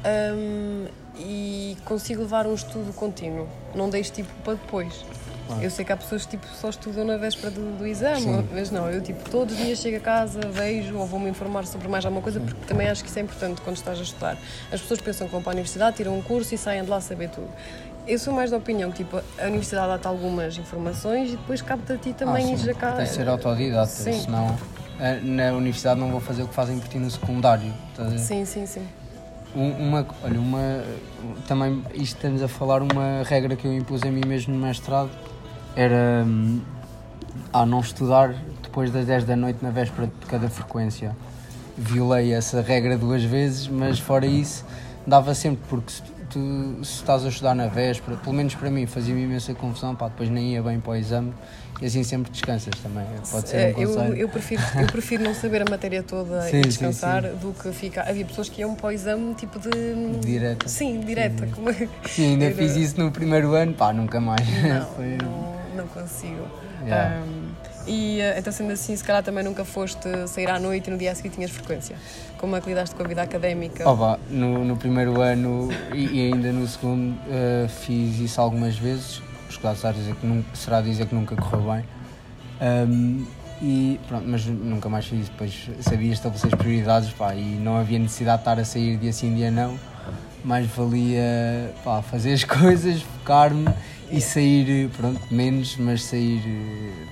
hum, 0.05 0.86
e 1.17 1.75
consigo 1.86 2.21
levar 2.21 2.45
um 2.45 2.53
estudo 2.53 2.93
contínuo. 2.93 3.48
Não 3.74 3.89
deixo 3.89 4.12
tipo 4.13 4.29
para 4.43 4.53
depois. 4.53 5.03
Claro. 5.48 5.63
Eu 5.63 5.71
sei 5.71 5.83
que 5.83 5.91
há 5.91 5.98
pessoas 5.98 6.24
que 6.25 6.38
tipo, 6.38 6.48
só 6.53 6.69
estudam 6.69 7.03
na 7.03 7.17
véspera 7.17 7.50
do, 7.51 7.77
do 7.77 7.86
exame, 7.86 8.21
Sim. 8.21 8.48
mas 8.53 8.69
não, 8.71 8.89
eu 8.89 9.01
tipo 9.01 9.27
todos 9.29 9.53
os 9.60 9.65
dias 9.65 9.79
chego 9.79 9.98
a 9.98 10.00
casa, 10.00 10.39
vejo 10.50 10.95
ou 10.95 11.05
vou-me 11.05 11.29
informar 11.29 11.65
sobre 11.65 11.88
mais 11.89 12.05
alguma 12.05 12.21
coisa, 12.21 12.39
porque 12.39 12.63
também 12.65 12.88
acho 12.88 13.03
que 13.03 13.10
isso 13.10 13.19
é 13.19 13.24
importante 13.24 13.60
quando 13.62 13.75
estás 13.75 14.00
a 14.00 14.03
estudar. 14.03 14.38
As 14.71 14.79
pessoas 14.79 15.01
pensam 15.01 15.27
que 15.27 15.33
vão 15.33 15.41
para 15.41 15.51
a 15.51 15.55
universidade, 15.55 15.98
tiram 15.98 16.15
um 16.17 16.21
curso 16.21 16.53
e 16.55 16.57
saem 16.57 16.83
de 16.83 16.89
lá 16.89 16.98
a 16.98 17.01
saber 17.01 17.29
tudo. 17.31 17.50
Eu 18.08 18.17
sou 18.17 18.34
mais 18.34 18.50
da 18.51 18.58
opinião 18.58 18.91
que 18.91 18.98
tipo, 19.03 19.22
a 19.39 19.46
universidade 19.46 19.88
dá-te 19.89 20.08
algumas 20.08 20.58
informações 20.58 21.34
e 21.34 21.38
depois 21.38 21.62
cabe-te 21.62 21.93
a 21.93 21.98
ti 21.98 22.13
também 22.13 22.53
Ah, 22.53 22.58
sim, 22.58 22.70
a 22.70 22.74
cá. 22.74 22.91
Tens 22.93 23.10
de 23.10 23.15
ser 23.15 23.27
autodidata, 23.29 23.88
Sim. 23.88 24.13
senão 24.22 24.58
eh, 25.00 25.20
na 25.22 25.51
universidade 25.53 26.00
não 26.00 26.10
vou 26.10 26.20
fazer 26.20 26.43
o 26.43 26.48
que 26.48 26.53
fazem 26.53 26.79
por 26.79 26.88
ti 26.88 26.98
no 26.98 27.10
secundário. 27.10 27.72
Sim, 28.17 28.43
sim, 28.46 28.65
sim. 28.65 28.88
Um- 29.55 29.89
Uma, 29.89 30.08
olha, 30.24 30.39
uma, 30.39 30.84
também 31.48 31.84
isto 31.93 32.15
estamos 32.15 32.41
a 32.41 32.48
falar, 32.48 32.81
uma 32.81 33.22
regra 33.24 33.55
que 33.55 33.65
eu 33.67 33.74
impus 33.74 34.01
a 34.03 34.08
mim 34.12 34.22
mesmo 34.25 34.53
no 34.55 34.60
mestrado 34.65 35.10
era 35.75 36.24
hum, 36.25 36.62
a 37.53 37.65
não 37.65 37.79
estudar 37.81 38.34
depois 38.63 38.91
das 38.91 39.05
10 39.05 39.24
da 39.25 39.36
noite 39.36 39.60
na 39.62 39.70
véspera 39.70 40.08
de 40.08 40.25
cada 40.25 40.50
frequência. 40.50 41.15
Violei 41.77 42.34
essa 42.34 42.62
regra 42.62 42.98
duas 42.98 43.24
vezes, 43.24 43.67
mas 43.67 44.00
fora 44.00 44.25
isso 44.25 44.65
dava 45.05 45.34
sempre, 45.34 45.62
porque 45.70 45.91
se 45.91 46.01
tu 46.31 46.83
se 46.83 46.95
estás 46.95 47.25
a 47.25 47.29
estudar 47.29 47.55
na 47.55 47.67
véspera, 47.67 48.17
pelo 48.17 48.33
menos 48.33 48.55
para 48.55 48.69
mim 48.69 48.85
fazia-me 48.85 49.23
imensa 49.23 49.53
confusão, 49.53 49.95
pá, 49.95 50.07
depois 50.07 50.29
nem 50.29 50.53
ia 50.53 50.63
bem 50.63 50.79
para 50.79 50.91
o 50.91 50.95
exame 50.95 51.33
e 51.81 51.85
assim 51.88 52.03
sempre 52.03 52.31
descansas 52.31 52.73
também. 52.81 53.05
Pode 53.31 53.50
ser 53.50 53.57
um 53.57 53.59
É, 53.59 53.74
eu, 53.83 54.15
eu, 54.15 54.29
prefiro, 54.29 54.61
eu 54.79 54.87
prefiro 54.87 55.24
não 55.24 55.33
saber 55.33 55.63
a 55.63 55.65
matéria 55.70 56.03
toda 56.03 56.41
Sim, 56.44 56.59
e 56.59 56.63
sim, 56.63 56.70
descansar 56.70 57.24
do 57.24 57.53
que 57.53 57.72
ficar. 57.72 58.07
Havia 58.07 58.24
pessoas 58.24 58.50
que 58.50 58.61
iam 58.61 58.75
para 58.75 58.87
o 58.87 58.91
exame 58.91 59.33
tipo 59.33 59.57
de. 59.59 60.20
Direta. 60.20 60.70
Sim, 60.70 61.00
direta. 61.00 61.48
Como 61.48 61.70
é 61.72 61.87
Sim, 62.07 62.33
ainda 62.33 62.46
Era- 62.46 62.55
fiz 62.55 62.75
isso 62.75 63.00
no 63.00 63.11
primeiro 63.11 63.53
ano, 63.55 63.74
pá, 63.74 63.91
nunca 63.91 64.22
mais. 64.22 64.41
Não, 64.48 64.85
Foi- 64.96 65.17
não, 65.17 65.55
não 65.77 65.87
consigo. 65.87 66.48
Yeah. 66.83 67.17
Ahm, 67.17 67.51
e 67.87 68.22
eh, 68.22 68.35
então, 68.37 68.53
sendo 68.53 68.72
assim, 68.74 68.96
se 68.96 69.03
calhar 69.03 69.24
também 69.24 69.44
nunca 69.44 69.65
foste 69.65 70.07
sair 70.27 70.50
à 70.50 70.59
noite 70.59 70.87
e 70.87 70.91
no 70.91 70.98
dia 70.98 71.11
a 71.11 71.15
seguir 71.15 71.29
tinhas 71.29 71.50
frequência. 71.50 71.96
Como 72.37 72.55
é 72.55 72.61
que 72.61 72.70
lidaste 72.70 72.96
com 72.96 73.03
a 73.03 73.07
vida 73.07 73.22
académica? 73.24 73.89
Oh, 73.89 74.17
no, 74.29 74.63
no 74.63 74.77
primeiro 74.77 75.20
ano 75.20 75.70
e, 75.94 76.20
e 76.20 76.31
ainda 76.31 76.51
no 76.51 76.67
segundo 76.67 77.17
eh, 77.29 77.67
fiz 77.67 78.20
isso 78.20 78.39
algumas 78.39 78.77
vezes. 78.77 79.22
Os 79.51 79.57
claros 79.57 79.83
a 79.83 79.92
dizer 79.92 80.16
que 80.16 80.25
nunca, 80.25 80.55
será 80.55 80.79
dizer 80.81 81.05
que 81.07 81.14
nunca 81.14 81.35
correu 81.35 81.74
bem. 81.74 81.83
Ahm, 82.61 83.25
e 83.61 84.00
pronto, 84.07 84.24
mas 84.25 84.46
nunca 84.46 84.87
mais 84.87 85.05
fiz. 85.05 85.27
Depois 85.27 85.70
sabia 85.81 86.14
estabelecer 86.14 86.53
as 86.53 86.57
prioridades 86.57 87.11
pá, 87.11 87.35
e 87.35 87.44
não 87.59 87.75
havia 87.75 88.00
necessidade 88.00 88.37
de 88.37 88.42
estar 88.44 88.59
a 88.59 88.64
sair 88.64 88.96
dia 88.98 89.11
sim, 89.11 89.35
dia 89.35 89.51
não. 89.51 89.77
Mais 90.46 90.66
valia 90.68 91.74
pá, 91.83 92.01
fazer 92.01 92.31
as 92.33 92.44
coisas, 92.46 93.01
focar-me 93.01 93.66
e 94.09 94.22
sair, 94.22 94.90
pronto, 94.96 95.20
menos, 95.29 95.75
mas 95.75 96.05
sair. 96.05 96.42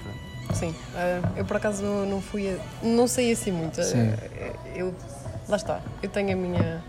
Pronto. 0.02 0.58
Sim, 0.58 0.74
ah, 0.96 1.22
eu 1.36 1.44
por 1.44 1.58
acaso 1.58 1.84
não, 1.84 2.22
fui, 2.22 2.48
a- 2.50 2.58
não 2.82 3.06
sei 3.06 3.34
assim 3.34 3.52
muito. 3.52 3.84
Sim. 3.84 4.14
Ah, 4.14 4.54
Eu, 4.76 4.96
lá 5.50 5.58
está, 5.58 5.82
eu 6.02 6.10
tenho 6.10 6.32
a 6.32 6.36
minha 6.38 6.84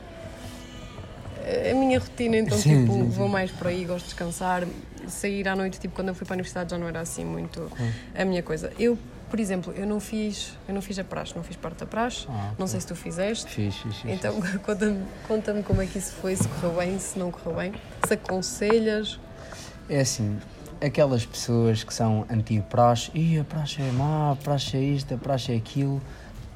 a 1.70 1.74
minha 1.74 1.98
rotina, 1.98 2.36
então 2.36 2.56
Sim, 2.58 2.80
tipo, 2.82 2.92
sim, 2.94 3.02
sim. 3.04 3.08
vou 3.08 3.28
mais 3.28 3.50
por 3.50 3.66
aí, 3.68 3.84
gosto 3.84 4.00
de 4.04 4.10
descansar. 4.10 4.64
Sair 5.08 5.48
à 5.48 5.56
noite, 5.56 5.80
tipo, 5.80 5.94
quando 5.94 6.08
eu 6.08 6.14
fui 6.14 6.26
para 6.26 6.34
a 6.34 6.36
universidade 6.36 6.70
já 6.70 6.78
não 6.78 6.86
era 6.86 7.00
assim 7.00 7.24
muito 7.24 7.70
a 8.14 8.24
minha 8.24 8.42
coisa. 8.42 8.72
Eu, 8.78 8.96
por 9.30 9.40
exemplo, 9.40 9.72
eu 9.76 9.86
não 9.86 9.98
fiz, 9.98 10.52
eu 10.68 10.74
não 10.74 10.82
fiz 10.82 10.98
a 10.98 11.04
praxe, 11.04 11.34
não 11.34 11.42
fiz 11.42 11.56
parte 11.56 11.78
da 11.78 11.86
praxe. 11.86 12.26
Ah, 12.28 12.52
Não 12.58 12.66
sei 12.66 12.80
se 12.80 12.86
tu 12.86 12.94
fizeste. 12.94 13.50
Fiz, 13.50 13.74
fiz, 13.76 13.96
fiz. 13.96 14.10
Então, 14.12 14.34
conta-me 14.64 15.02
conta 15.26 15.62
como 15.62 15.80
é 15.82 15.86
que 15.86 15.98
isso 15.98 16.12
foi, 16.12 16.36
se 16.36 16.46
correu 16.46 16.76
bem, 16.78 16.98
se 16.98 17.18
não 17.18 17.30
correu 17.30 17.56
bem, 17.56 17.72
se 18.06 18.14
aconselhas. 18.14 19.18
É 19.88 20.00
assim, 20.00 20.38
aquelas 20.80 21.24
pessoas 21.26 21.82
que 21.82 21.92
são 21.94 22.24
anti-praxe, 22.30 23.10
e 23.14 23.38
a 23.38 23.44
praxe 23.44 23.80
é 23.82 23.90
má, 23.92 24.32
a 24.32 24.36
praxe 24.36 24.76
é 24.76 24.80
isto, 24.80 25.14
a 25.14 25.16
praxe 25.18 25.52
é 25.52 25.56
aquilo, 25.56 26.00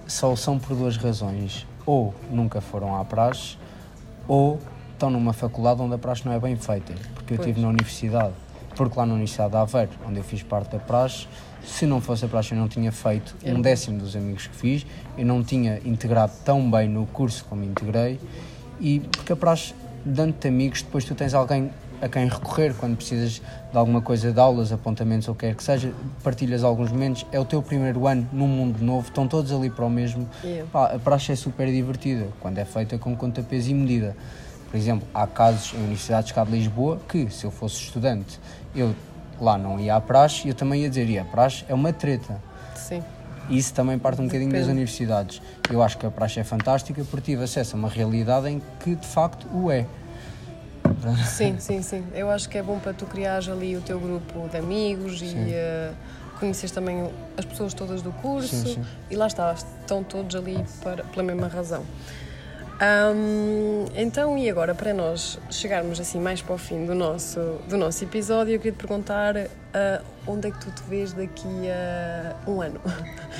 só 0.06 0.36
são 0.36 0.58
por 0.58 0.76
duas 0.76 0.96
razões. 0.96 1.66
Ou 1.86 2.14
nunca 2.30 2.60
foram 2.60 2.94
à 2.94 3.04
praxe, 3.04 3.56
ou 4.28 4.60
estão 4.94 5.10
numa 5.10 5.32
faculdade 5.32 5.82
onde 5.82 5.94
a 5.94 5.98
praxe 5.98 6.24
não 6.24 6.32
é 6.32 6.40
bem 6.40 6.56
feita. 6.56 6.94
Porque 7.14 7.34
eu 7.34 7.38
estive 7.38 7.60
na 7.60 7.68
universidade, 7.68 8.32
porque 8.74 8.98
lá 8.98 9.04
na 9.04 9.12
Universidade 9.12 9.50
de 9.50 9.56
Aveiro, 9.56 9.92
onde 10.08 10.18
eu 10.18 10.24
fiz 10.24 10.42
parte 10.42 10.72
da 10.72 10.78
praxe, 10.78 11.26
se 11.64 11.86
não 11.86 12.00
fosse 12.00 12.24
a 12.24 12.28
praxe 12.28 12.52
eu 12.52 12.58
não 12.58 12.68
tinha 12.68 12.92
feito 12.92 13.34
um 13.44 13.60
décimo 13.60 13.98
dos 13.98 14.14
amigos 14.16 14.46
que 14.46 14.56
fiz, 14.56 14.86
eu 15.16 15.24
não 15.24 15.42
tinha 15.42 15.80
integrado 15.84 16.32
tão 16.44 16.70
bem 16.70 16.88
no 16.88 17.06
curso 17.06 17.44
como 17.44 17.64
integrei, 17.64 18.20
e 18.80 19.00
porque 19.00 19.32
a 19.32 19.36
praxe, 19.36 19.74
dando-te 20.04 20.48
amigos, 20.48 20.82
depois 20.82 21.04
tu 21.04 21.14
tens 21.14 21.32
alguém 21.32 21.70
a 22.02 22.08
quem 22.08 22.28
recorrer 22.28 22.74
quando 22.74 22.96
precisas 22.96 23.40
de 23.72 23.78
alguma 23.78 24.02
coisa 24.02 24.30
de 24.30 24.38
aulas, 24.38 24.72
apontamentos 24.72 25.26
ou 25.28 25.32
o 25.32 25.36
que 25.36 25.46
quer 25.46 25.54
que 25.54 25.64
seja, 25.64 25.92
partilhas 26.22 26.62
alguns 26.62 26.90
momentos, 26.90 27.24
é 27.32 27.40
o 27.40 27.44
teu 27.46 27.62
primeiro 27.62 28.06
ano 28.06 28.28
num 28.30 28.46
mundo 28.46 28.82
novo, 28.84 29.08
estão 29.08 29.26
todos 29.26 29.50
ali 29.52 29.70
para 29.70 29.86
o 29.86 29.90
mesmo. 29.90 30.28
Yeah. 30.42 30.68
Pá, 30.70 30.86
a 30.86 30.98
praxe 30.98 31.32
é 31.32 31.36
super 31.36 31.66
divertida 31.66 32.28
quando 32.40 32.58
é 32.58 32.64
feita 32.64 32.98
com 32.98 33.16
conta, 33.16 33.42
peso 33.42 33.70
e 33.70 33.74
medida. 33.74 34.14
Por 34.74 34.78
exemplo, 34.78 35.06
há 35.14 35.24
casos 35.24 35.72
em 35.72 35.76
universidades 35.76 36.32
cá 36.32 36.42
de 36.42 36.50
Lisboa 36.50 37.00
que, 37.08 37.30
se 37.30 37.44
eu 37.44 37.52
fosse 37.52 37.76
estudante, 37.76 38.40
eu 38.74 38.92
lá 39.40 39.56
não 39.56 39.78
ia 39.78 39.94
à 39.94 40.00
praxe 40.00 40.48
e 40.48 40.50
eu 40.50 40.54
também 40.56 40.82
ia 40.82 40.88
dizer, 40.88 41.08
e 41.08 41.16
a 41.16 41.24
praxe 41.24 41.64
é 41.68 41.74
uma 41.74 41.92
treta. 41.92 42.42
Sim. 42.74 43.00
Isso 43.48 43.72
também 43.72 43.96
parte 44.00 44.20
um 44.20 44.24
bocadinho 44.24 44.50
das 44.50 44.62
Depende. 44.62 44.72
universidades. 44.72 45.40
Eu 45.70 45.80
acho 45.80 45.96
que 45.96 46.04
a 46.04 46.10
praxe 46.10 46.40
é 46.40 46.42
fantástica 46.42 47.04
porque 47.08 47.30
tive 47.30 47.44
acesso 47.44 47.76
a 47.76 47.78
uma 47.78 47.88
realidade 47.88 48.48
em 48.48 48.60
que 48.80 48.96
de 48.96 49.06
facto 49.06 49.46
o 49.54 49.70
é. 49.70 49.86
Sim, 51.24 51.54
sim, 51.62 51.80
sim. 51.80 52.04
Eu 52.12 52.28
acho 52.28 52.48
que 52.48 52.58
é 52.58 52.62
bom 52.62 52.80
para 52.80 52.92
tu 52.92 53.06
criares 53.06 53.48
ali 53.48 53.76
o 53.76 53.80
teu 53.80 54.00
grupo 54.00 54.48
de 54.48 54.56
amigos 54.56 55.20
Sim. 55.20 55.36
e 55.36 55.52
uh, 55.52 55.94
conheces 56.40 56.72
também 56.72 57.08
as 57.38 57.44
pessoas 57.44 57.74
todas 57.74 58.02
do 58.02 58.10
curso 58.10 58.48
Sim, 58.48 58.74
sim. 58.74 58.84
e 59.08 59.14
lá 59.14 59.28
está, 59.28 59.52
estão 59.52 60.02
todos 60.02 60.34
ali 60.34 60.64
para, 60.82 61.04
pela 61.04 61.22
mesma 61.22 61.46
razão. 61.46 61.84
Ahm, 62.80 63.86
então, 63.96 64.36
e 64.36 64.50
agora, 64.50 64.74
para 64.74 64.92
nós 64.92 65.38
chegarmos 65.50 66.00
assim 66.00 66.20
mais 66.20 66.42
para 66.42 66.54
o 66.54 66.58
fim 66.58 66.84
do 66.84 66.94
nosso, 66.94 67.40
do 67.68 67.76
nosso 67.76 68.02
episódio, 68.04 68.54
eu 68.54 68.58
queria 68.58 68.72
te 68.72 68.78
perguntar 68.78 69.36
ah, 69.72 70.02
onde 70.26 70.48
é 70.48 70.50
que 70.50 70.58
tu 70.58 70.70
te 70.70 70.82
vês 70.88 71.12
daqui 71.12 71.48
a 71.70 72.50
um 72.50 72.60
ano? 72.60 72.80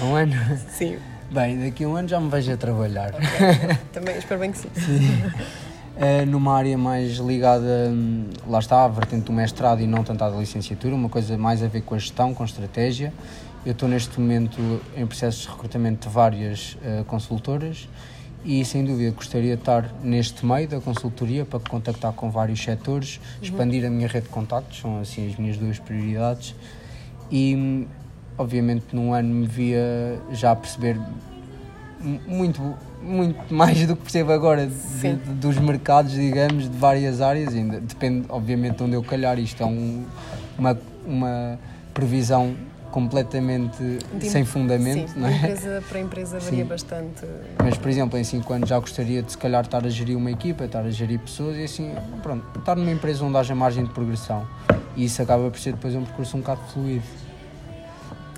Um 0.01 0.15
ano? 0.15 0.35
Sim, 0.71 0.99
Bem, 1.31 1.59
daqui 1.59 1.83
a 1.85 1.89
um 1.89 1.97
ano 1.97 2.07
já 2.07 2.21
me 2.21 2.31
vejo 2.31 2.53
a 2.53 2.57
trabalhar. 2.57 3.13
também 3.93 4.17
espero 4.17 4.41
bem 4.41 4.53
que 4.53 4.59
sim. 4.59 4.71
Eh, 5.97 6.25
numa 6.27 6.57
área 6.57 6.77
mais 6.77 7.19
ligada, 7.19 7.89
hum, 7.89 8.29
lá 8.49 8.59
está, 8.59 8.85
à 8.85 8.89
vertente 8.89 9.25
do 9.25 9.33
mestrado 9.33 9.81
e 9.81 9.87
não 9.87 10.03
tanto 10.03 10.23
à 10.23 10.29
licenciatura, 10.29 10.95
uma 10.95 11.09
coisa 11.09 11.39
mais 11.39 11.63
a 11.63 11.69
ver 11.69 11.83
com 11.83 11.95
a 11.95 11.99
gestão, 11.99 12.35
com 12.35 12.45
estratégia. 12.45 13.13
Eu 13.65 13.73
estou 13.73 13.89
neste 13.89 14.21
momento 14.21 14.61
em 14.97 15.07
processo 15.07 15.43
de 15.43 15.49
recrutamento 15.49 16.09
de 16.09 16.15
várias 16.15 16.77
eh, 16.85 17.05
consultoras 17.07 17.89
e 18.45 18.65
sem 18.65 18.85
dúvida 18.85 19.11
gostaria 19.13 19.57
de 19.57 19.63
estar 19.63 19.91
neste 20.03 20.45
meio 20.45 20.69
da 20.69 20.81
consultoria 20.81 21.47
para 21.47 21.59
contactar 21.61 22.13
com 22.13 22.31
vários 22.31 22.63
setores, 22.63 23.21
expandir 23.41 23.87
a 23.87 23.91
minha 23.91 24.07
rede 24.07 24.27
de 24.27 24.33
contactos, 24.33 24.81
são 24.81 25.01
assim 25.01 25.31
as 25.31 25.37
minhas 25.37 25.57
duas 25.57 25.79
prioridades. 25.79 26.55
E 27.31 27.87
obviamente 28.37 28.85
num 28.93 29.15
ano 29.15 29.33
me 29.33 29.47
via 29.47 30.21
já 30.33 30.51
a 30.51 30.57
perceber 30.57 31.01
muito, 32.27 32.75
muito 33.03 33.43
mais 33.53 33.87
do 33.87 33.97
que 33.97 34.03
percebo 34.03 34.33
agora 34.33 34.67
de, 34.67 35.15
de, 35.15 35.31
dos 35.35 35.57
mercados, 35.59 36.13
digamos, 36.13 36.71
de 36.71 36.77
várias 36.77 37.21
áreas, 37.21 37.55
ainda 37.55 37.81
depende 37.81 38.27
obviamente 38.29 38.77
de 38.77 38.83
onde 38.83 38.95
eu 38.95 39.03
calhar, 39.03 39.39
isto 39.39 39.63
é 39.63 39.67
um, 39.67 40.05
uma, 40.59 40.79
uma 41.07 41.59
previsão 41.95 42.55
completamente 42.95 43.83
de, 44.15 44.31
sem 44.31 44.45
fundamento. 44.45 45.11
Sim, 45.11 45.19
não 45.19 45.29
é? 45.29 45.35
empresa 45.35 45.83
para 45.89 45.99
empresa 45.99 46.39
varia 46.39 46.63
sim. 46.63 46.65
bastante. 46.65 47.27
Mas, 47.59 47.77
por 47.77 47.89
exemplo, 47.91 48.17
em 48.17 48.23
5 48.23 48.53
anos 48.53 48.69
já 48.69 48.79
gostaria 48.79 49.21
de 49.21 49.33
se 49.33 49.37
calhar 49.37 49.65
estar 49.65 49.85
a 49.85 49.89
gerir 49.89 50.17
uma 50.17 50.31
equipa, 50.31 50.65
estar 50.65 50.85
a 50.85 50.91
gerir 50.91 51.19
pessoas 51.19 51.57
e 51.57 51.65
assim, 51.65 51.93
pronto, 52.23 52.47
estar 52.57 52.77
numa 52.77 52.93
empresa 52.93 53.25
onde 53.25 53.37
haja 53.37 53.53
margem 53.53 53.83
de 53.83 53.91
progressão. 53.91 54.47
E 54.95 55.07
isso 55.07 55.21
acaba 55.21 55.51
por 55.51 55.59
ser 55.59 55.73
depois 55.73 55.93
um 55.97 56.05
percurso 56.05 56.37
um 56.37 56.41
bocado 56.41 56.61
fluido. 56.73 57.03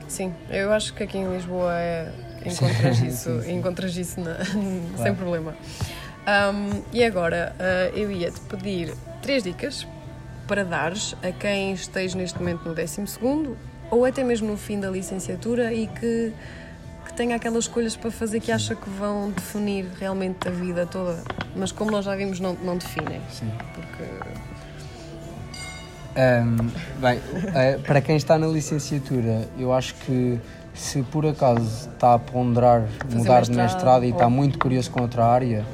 Sim, 0.08 0.32
eu 0.48 0.72
acho 0.72 0.94
que 0.94 1.02
aqui 1.02 1.18
em 1.18 1.30
Lisboa 1.30 1.74
é, 1.74 2.10
encontras 2.46 3.00
isso, 3.04 3.30
sim, 3.30 3.42
sim. 3.42 3.56
Encontras 3.58 3.96
isso 3.98 4.20
na, 4.22 4.36
claro. 4.36 5.02
sem 5.02 5.14
problema. 5.14 5.54
Um, 6.26 6.82
e 6.94 7.04
agora, 7.04 7.54
uh, 7.60 7.94
eu 7.94 8.10
ia-te 8.10 8.40
pedir 8.40 8.94
três 9.20 9.42
dicas 9.42 9.86
para 10.48 10.64
dares 10.64 11.14
a 11.22 11.30
quem 11.30 11.74
esteja 11.74 12.16
neste 12.16 12.38
momento 12.38 12.66
no 12.66 12.74
12 12.74 13.02
ou 13.90 14.04
até 14.04 14.24
mesmo 14.24 14.48
no 14.48 14.56
fim 14.56 14.80
da 14.80 14.90
licenciatura 14.90 15.72
e 15.72 15.86
que, 15.86 16.32
que 17.06 17.14
tenha 17.14 17.36
aquelas 17.36 17.64
escolhas 17.64 17.96
para 17.96 18.10
fazer 18.10 18.40
que 18.40 18.50
acha 18.50 18.74
que 18.74 18.88
vão 18.90 19.30
definir 19.30 19.86
realmente 19.98 20.48
a 20.48 20.50
vida 20.50 20.86
toda, 20.86 21.22
mas 21.54 21.72
como 21.72 21.90
nós 21.90 22.04
já 22.04 22.14
vimos, 22.16 22.40
não, 22.40 22.54
não 22.54 22.76
definem. 22.76 23.20
Sim. 23.30 23.50
Porque. 23.74 24.04
Um, 26.18 26.56
bem, 26.98 27.20
eh, 27.54 27.78
para 27.86 28.00
quem 28.00 28.16
está 28.16 28.38
na 28.38 28.46
licenciatura, 28.46 29.46
eu 29.58 29.70
acho 29.70 29.94
que 29.96 30.40
se 30.72 31.02
por 31.02 31.26
acaso 31.26 31.90
está 31.90 32.14
a 32.14 32.18
ponderar 32.18 32.86
fazer 33.02 33.18
mudar 33.18 33.38
mestrado, 33.40 33.50
de 33.50 33.56
mestrado 33.56 34.04
e 34.04 34.08
ou... 34.08 34.12
está 34.14 34.30
muito 34.30 34.58
curioso 34.58 34.90
com 34.90 35.02
outra 35.02 35.26
área, 35.26 35.64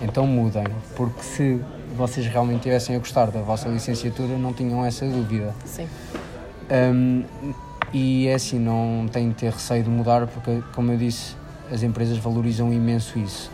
então 0.00 0.26
mudem, 0.26 0.64
porque 0.96 1.22
se 1.22 1.60
vocês 1.96 2.26
realmente 2.26 2.58
estivessem 2.58 2.96
a 2.96 2.98
gostar 2.98 3.30
da 3.30 3.40
vossa 3.40 3.68
licenciatura, 3.68 4.36
não 4.38 4.52
tinham 4.52 4.84
essa 4.84 5.06
dúvida. 5.06 5.54
Sim. 5.64 5.86
Um, 6.72 7.24
e 7.92 8.26
é 8.28 8.34
assim, 8.34 8.58
não 8.58 9.06
tem 9.12 9.28
de 9.28 9.34
ter 9.34 9.52
receio 9.52 9.84
de 9.84 9.90
mudar, 9.90 10.26
porque, 10.26 10.62
como 10.74 10.92
eu 10.92 10.96
disse, 10.96 11.36
as 11.70 11.82
empresas 11.82 12.16
valorizam 12.16 12.72
imenso 12.72 13.18
isso. 13.18 13.50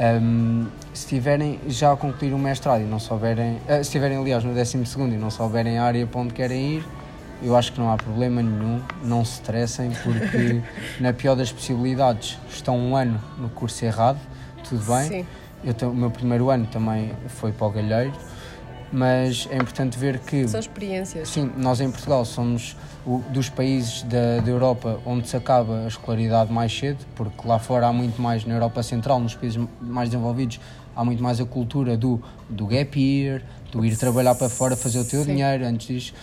Um, 0.00 0.66
se 0.92 1.06
tiverem 1.06 1.60
já 1.68 1.92
a 1.92 1.96
concluir 1.96 2.32
o 2.32 2.38
mestrado 2.38 2.80
e 2.80 2.84
não 2.84 2.98
souberem, 2.98 3.56
uh, 3.56 3.74
se 3.74 3.80
estiverem 3.82 4.18
aliás 4.18 4.42
no 4.42 4.52
12 4.52 4.76
e 4.76 5.16
não 5.16 5.30
souberem 5.30 5.78
a 5.78 5.84
área 5.84 6.04
para 6.06 6.20
onde 6.20 6.34
querem 6.34 6.76
ir, 6.78 6.84
eu 7.40 7.56
acho 7.56 7.72
que 7.72 7.80
não 7.80 7.92
há 7.92 7.96
problema 7.96 8.42
nenhum, 8.42 8.80
não 9.04 9.24
se 9.24 9.34
estressem, 9.34 9.92
porque 10.02 10.60
na 11.00 11.12
pior 11.12 11.36
das 11.36 11.52
possibilidades 11.52 12.38
estão 12.48 12.76
um 12.76 12.96
ano 12.96 13.20
no 13.38 13.48
curso 13.48 13.84
errado, 13.84 14.18
tudo 14.68 14.84
bem. 14.84 15.08
Sim. 15.08 15.26
Eu, 15.64 15.90
o 15.90 15.94
meu 15.94 16.10
primeiro 16.10 16.50
ano 16.50 16.66
também 16.66 17.12
foi 17.28 17.52
para 17.52 17.66
o 17.66 17.70
Galheiro, 17.70 18.12
mas 18.92 19.48
é 19.50 19.56
importante 19.56 19.98
ver 19.98 20.18
que. 20.18 20.46
São 20.46 20.60
experiências. 20.60 21.28
Sim, 21.28 21.50
nós 21.56 21.80
em 21.80 21.90
Portugal 21.90 22.24
somos 22.24 22.76
o, 23.06 23.18
dos 23.30 23.48
países 23.48 24.02
da, 24.02 24.40
da 24.40 24.50
Europa 24.50 25.00
onde 25.06 25.28
se 25.28 25.36
acaba 25.36 25.84
a 25.84 25.88
escolaridade 25.88 26.52
mais 26.52 26.76
cedo, 26.76 27.04
porque 27.16 27.46
lá 27.48 27.58
fora 27.58 27.86
há 27.86 27.92
muito 27.92 28.20
mais, 28.20 28.44
na 28.44 28.54
Europa 28.54 28.82
Central, 28.82 29.18
nos 29.18 29.34
países 29.34 29.60
mais 29.80 30.10
desenvolvidos, 30.10 30.60
há 30.94 31.04
muito 31.04 31.22
mais 31.22 31.40
a 31.40 31.44
cultura 31.44 31.96
do, 31.96 32.22
do 32.48 32.66
gap 32.66 33.00
year, 33.00 33.42
do 33.70 33.84
ir 33.84 33.96
trabalhar 33.96 34.34
para 34.34 34.50
fora, 34.50 34.76
fazer 34.76 35.00
o 35.00 35.04
teu 35.04 35.24
Sim. 35.24 35.32
dinheiro. 35.32 35.64
Antes 35.64 35.86
disso, 35.86 36.14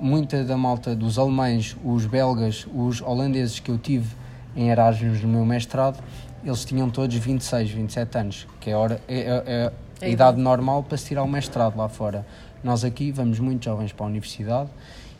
muita 0.00 0.44
da 0.44 0.56
malta 0.56 0.94
dos 0.94 1.18
alemães, 1.18 1.76
os 1.84 2.06
belgas, 2.06 2.66
os 2.72 3.00
holandeses 3.00 3.58
que 3.58 3.70
eu 3.70 3.78
tive 3.78 4.14
em 4.54 4.70
Erasmus 4.70 5.22
no 5.22 5.28
meu 5.28 5.44
mestrado, 5.44 6.02
eles 6.44 6.64
tinham 6.64 6.88
todos 6.90 7.16
26, 7.16 7.70
27 7.70 8.18
anos, 8.18 8.46
que 8.60 8.70
é, 8.70 8.76
hora, 8.76 9.00
é, 9.08 9.20
é, 9.20 9.42
é 9.46 9.72
a 10.02 10.08
idade 10.08 10.40
normal 10.40 10.82
para 10.82 10.98
se 10.98 11.06
tirar 11.06 11.22
o 11.22 11.28
mestrado 11.28 11.76
lá 11.76 11.88
fora. 11.88 12.26
Nós 12.62 12.84
aqui 12.84 13.12
vamos 13.12 13.38
muito 13.38 13.64
jovens 13.64 13.92
para 13.92 14.04
a 14.04 14.08
universidade 14.08 14.68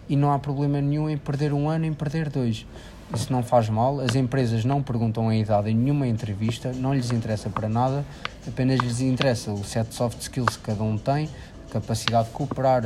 e 0.09 0.17
não 0.17 0.33
há 0.33 0.39
problema 0.41 0.81
nenhum 0.81 1.09
em 1.09 1.17
perder 1.17 1.53
um 1.53 1.69
ano, 1.69 1.87
em 1.87 1.93
perder 1.93 2.29
dois. 2.29 2.67
Isso 3.15 3.33
não 3.33 3.45
faz 3.45 3.69
mal, 3.69 4.01
as 4.01 4.17
empresas 4.17 4.65
não 4.65 4.83
perguntam 4.83 5.29
a 5.29 5.37
idade 5.37 5.71
em 5.71 5.75
nenhuma 5.75 6.07
entrevista, 6.09 6.73
não 6.73 6.95
lhes 6.95 7.13
interessa 7.13 7.49
para 7.49 7.69
nada, 7.69 8.05
apenas 8.49 8.81
lhes 8.81 9.01
interessa 9.01 9.53
o 9.53 9.63
set 9.63 9.89
de 9.89 9.95
soft 9.95 10.21
skills 10.21 10.57
que 10.57 10.65
cada 10.65 10.83
um 10.83 10.99
tem, 10.99 11.29
capacidade 11.71 12.29
de 12.29 12.35
cooperar, 12.35 12.83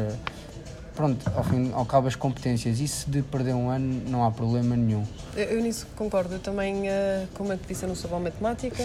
pronto, 0.95 1.31
ao 1.35 1.45
fim 1.45 1.71
ao 1.73 1.87
cabo 1.87 2.09
as 2.09 2.17
competências. 2.17 2.81
Isso 2.81 3.09
de 3.09 3.23
perder 3.23 3.55
um 3.55 3.71
ano 3.71 4.03
não 4.09 4.25
há 4.25 4.31
problema 4.31 4.77
nenhum. 4.77 5.05
Eu, 5.35 5.45
eu 5.45 5.63
nisso 5.63 5.87
concordo. 5.97 6.35
Eu 6.35 6.41
também, 6.41 6.89
uh, 6.89 7.29
como 7.35 7.53
eu 7.53 7.59
te 7.59 7.69
disse, 7.69 7.85
eu 7.85 7.89
não 7.89 7.97
sou 7.97 8.11
boa 8.11 8.21
matemática 8.21 8.85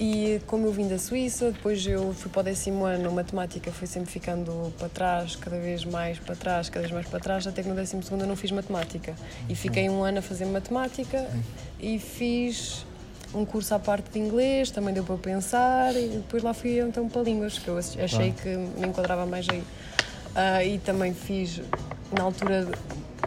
e 0.00 0.40
como 0.46 0.66
eu 0.66 0.72
vim 0.72 0.88
da 0.88 0.98
Suíça, 0.98 1.52
depois 1.52 1.86
eu 1.86 2.14
fui 2.14 2.30
para 2.30 2.40
o 2.40 2.42
décimo 2.42 2.86
ano, 2.86 3.12
matemática 3.12 3.70
foi 3.70 3.86
sempre 3.86 4.10
ficando 4.10 4.72
para 4.78 4.88
trás, 4.88 5.36
cada 5.36 5.58
vez 5.58 5.84
mais 5.84 6.18
para 6.18 6.34
trás, 6.34 6.70
cada 6.70 6.80
vez 6.80 6.90
mais 6.90 7.06
para 7.06 7.20
trás, 7.20 7.46
até 7.46 7.62
que 7.62 7.68
no 7.68 7.74
décimo 7.74 8.02
segundo 8.02 8.22
eu 8.22 8.26
não 8.26 8.34
fiz 8.34 8.50
matemática. 8.50 9.14
E 9.46 9.54
fiquei 9.54 9.90
um 9.90 10.02
ano 10.02 10.20
a 10.20 10.22
fazer 10.22 10.46
matemática 10.46 11.28
e 11.78 11.98
fiz 11.98 12.86
um 13.34 13.44
curso 13.44 13.74
à 13.74 13.78
parte 13.78 14.10
de 14.10 14.18
inglês, 14.18 14.70
também 14.70 14.94
deu 14.94 15.04
para 15.04 15.18
pensar, 15.18 15.94
e 15.94 16.08
depois 16.08 16.42
lá 16.42 16.54
fui 16.54 16.80
então 16.80 17.06
para 17.06 17.20
línguas, 17.20 17.58
que 17.58 17.68
eu 17.68 17.76
achei 17.76 18.32
que 18.32 18.48
me 18.48 18.86
enquadrava 18.86 19.26
mais 19.26 19.46
aí. 19.50 19.60
Uh, 19.60 20.66
e 20.66 20.78
também 20.78 21.12
fiz, 21.12 21.60
na 22.16 22.24
altura, 22.24 22.66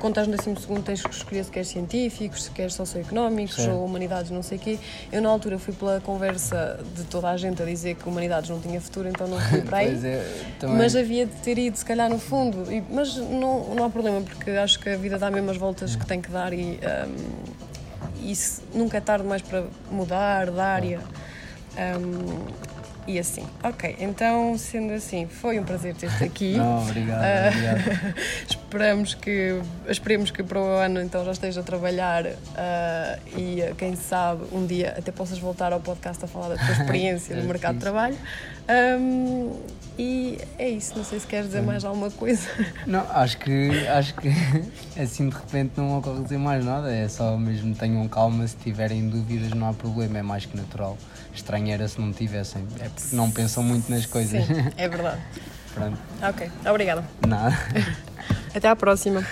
quando 0.04 0.20
estás 0.20 0.28
no 0.28 0.54
12 0.54 0.82
tens 0.82 1.02
que 1.02 1.16
escolher 1.16 1.46
se 1.46 1.50
queres 1.50 1.70
científicos, 1.70 2.44
se 2.44 2.52
queres 2.52 2.74
socioeconómicos 2.74 3.56
Sim. 3.56 3.70
ou 3.70 3.86
humanidades, 3.86 4.32
não 4.32 4.44
sei 4.44 4.58
o 4.58 4.60
quê. 4.60 4.78
Eu, 5.10 5.22
na 5.22 5.30
altura, 5.30 5.58
fui 5.58 5.74
pela 5.74 6.02
conversa 6.02 6.78
de 6.94 7.06
toda 7.06 7.30
a 7.30 7.38
gente 7.38 7.62
a 7.64 7.66
dizer 7.66 7.96
que 7.96 8.10
humanidades 8.10 8.50
não 8.50 8.60
tinha 8.60 8.82
futuro, 8.82 9.08
então 9.08 9.26
não 9.28 9.40
fui 9.40 9.62
para 9.64 9.78
aí. 9.78 9.98
é, 10.06 10.28
mas 10.68 10.94
havia 10.94 11.26
de 11.26 11.32
ter 11.36 11.58
ido, 11.58 11.78
se 11.78 11.86
calhar, 11.86 12.10
no 12.10 12.20
fundo. 12.20 12.70
E, 12.70 12.84
mas 12.90 13.16
não, 13.16 13.74
não 13.74 13.86
há 13.86 13.90
problema, 13.90 14.20
porque 14.20 14.52
acho 14.52 14.78
que 14.78 14.90
a 14.90 14.98
vida 14.98 15.18
dá 15.18 15.32
mesmo 15.32 15.50
as 15.52 15.56
voltas 15.56 15.96
que 15.96 16.06
tem 16.06 16.20
que 16.20 16.30
dar 16.30 16.52
e, 16.52 16.82
um, 17.08 18.30
e 18.30 18.34
nunca 18.78 18.98
é 18.98 19.02
tarde 19.02 19.26
mais 19.26 19.42
para 19.42 19.64
mudar 19.90 20.52
de 20.52 20.60
área. 20.60 21.00
Um, 21.78 22.74
e 23.08 23.20
assim. 23.20 23.46
Ok, 23.64 23.96
então, 24.00 24.58
sendo 24.58 24.94
assim, 24.94 25.28
foi 25.28 25.60
um 25.60 25.64
prazer 25.64 25.96
ter-te 25.96 26.24
aqui. 26.24 26.58
Não, 26.58 26.82
obrigado. 26.82 27.22
Uh, 27.22 27.48
obrigado. 27.48 28.60
esperamos 28.74 29.14
que, 29.14 29.62
esperemos 29.88 30.32
que 30.32 30.42
para 30.42 30.60
o 30.60 30.66
ano 30.66 31.00
então 31.00 31.24
já 31.24 31.32
esteja 31.32 31.62
a 31.62 31.64
trabalhar 31.64 32.26
uh, 32.26 33.40
e 33.40 33.62
quem 33.78 33.96
sabe 33.96 34.46
um 34.52 34.66
dia 34.66 34.96
até 34.98 35.12
possas 35.12 35.38
voltar 35.38 35.72
ao 35.72 35.80
podcast 35.80 36.26
a 36.26 36.28
falar 36.28 36.50
da 36.50 36.58
tua 36.58 36.72
experiência 36.72 37.36
no 37.40 37.44
mercado 37.44 37.76
de 37.76 37.82
trabalho. 37.82 38.18
Um, 39.00 39.60
e 40.00 40.40
é 40.58 40.70
isso, 40.70 40.98
não 40.98 41.04
sei 41.04 41.20
se 41.20 41.28
queres 41.28 41.48
dizer 41.48 41.62
mais 41.62 41.86
alguma 41.86 42.10
coisa. 42.10 42.50
Não, 42.88 43.02
acho 43.12 43.38
que, 43.38 43.88
acho 43.88 44.16
que 44.16 44.30
assim 45.00 45.30
de 45.30 45.36
repente 45.36 45.74
não 45.78 46.00
ocorre 46.00 46.24
dizer 46.24 46.40
mais 46.40 46.66
nada, 46.66 46.92
é 46.92 47.08
só 47.08 47.38
mesmo 47.38 47.76
tenham 47.76 48.08
calma, 48.08 48.48
se 48.48 48.56
tiverem 48.56 49.08
dúvidas 49.08 49.52
não 49.52 49.70
há 49.70 49.74
problema, 49.74 50.18
é 50.18 50.24
mais 50.24 50.46
que 50.46 50.58
natural. 50.58 50.98
Estranho 51.32 51.72
era 51.72 51.88
se 51.88 52.02
não 52.02 52.12
tivessem, 52.12 52.66
é 52.80 52.90
porque 52.90 53.16
não 53.16 53.30
pensam 53.30 53.62
muito 53.62 53.92
nas 53.92 54.08
coisas. 54.08 54.46
Sim, 54.48 54.54
é 54.78 54.90
verdade. 54.90 55.22
Pronto. 55.74 55.98
Ok, 56.22 56.52
obrigada. 56.70 57.04
Nada. 57.28 57.58
Até 58.56 58.68
à 58.68 58.76
próxima. 58.76 59.26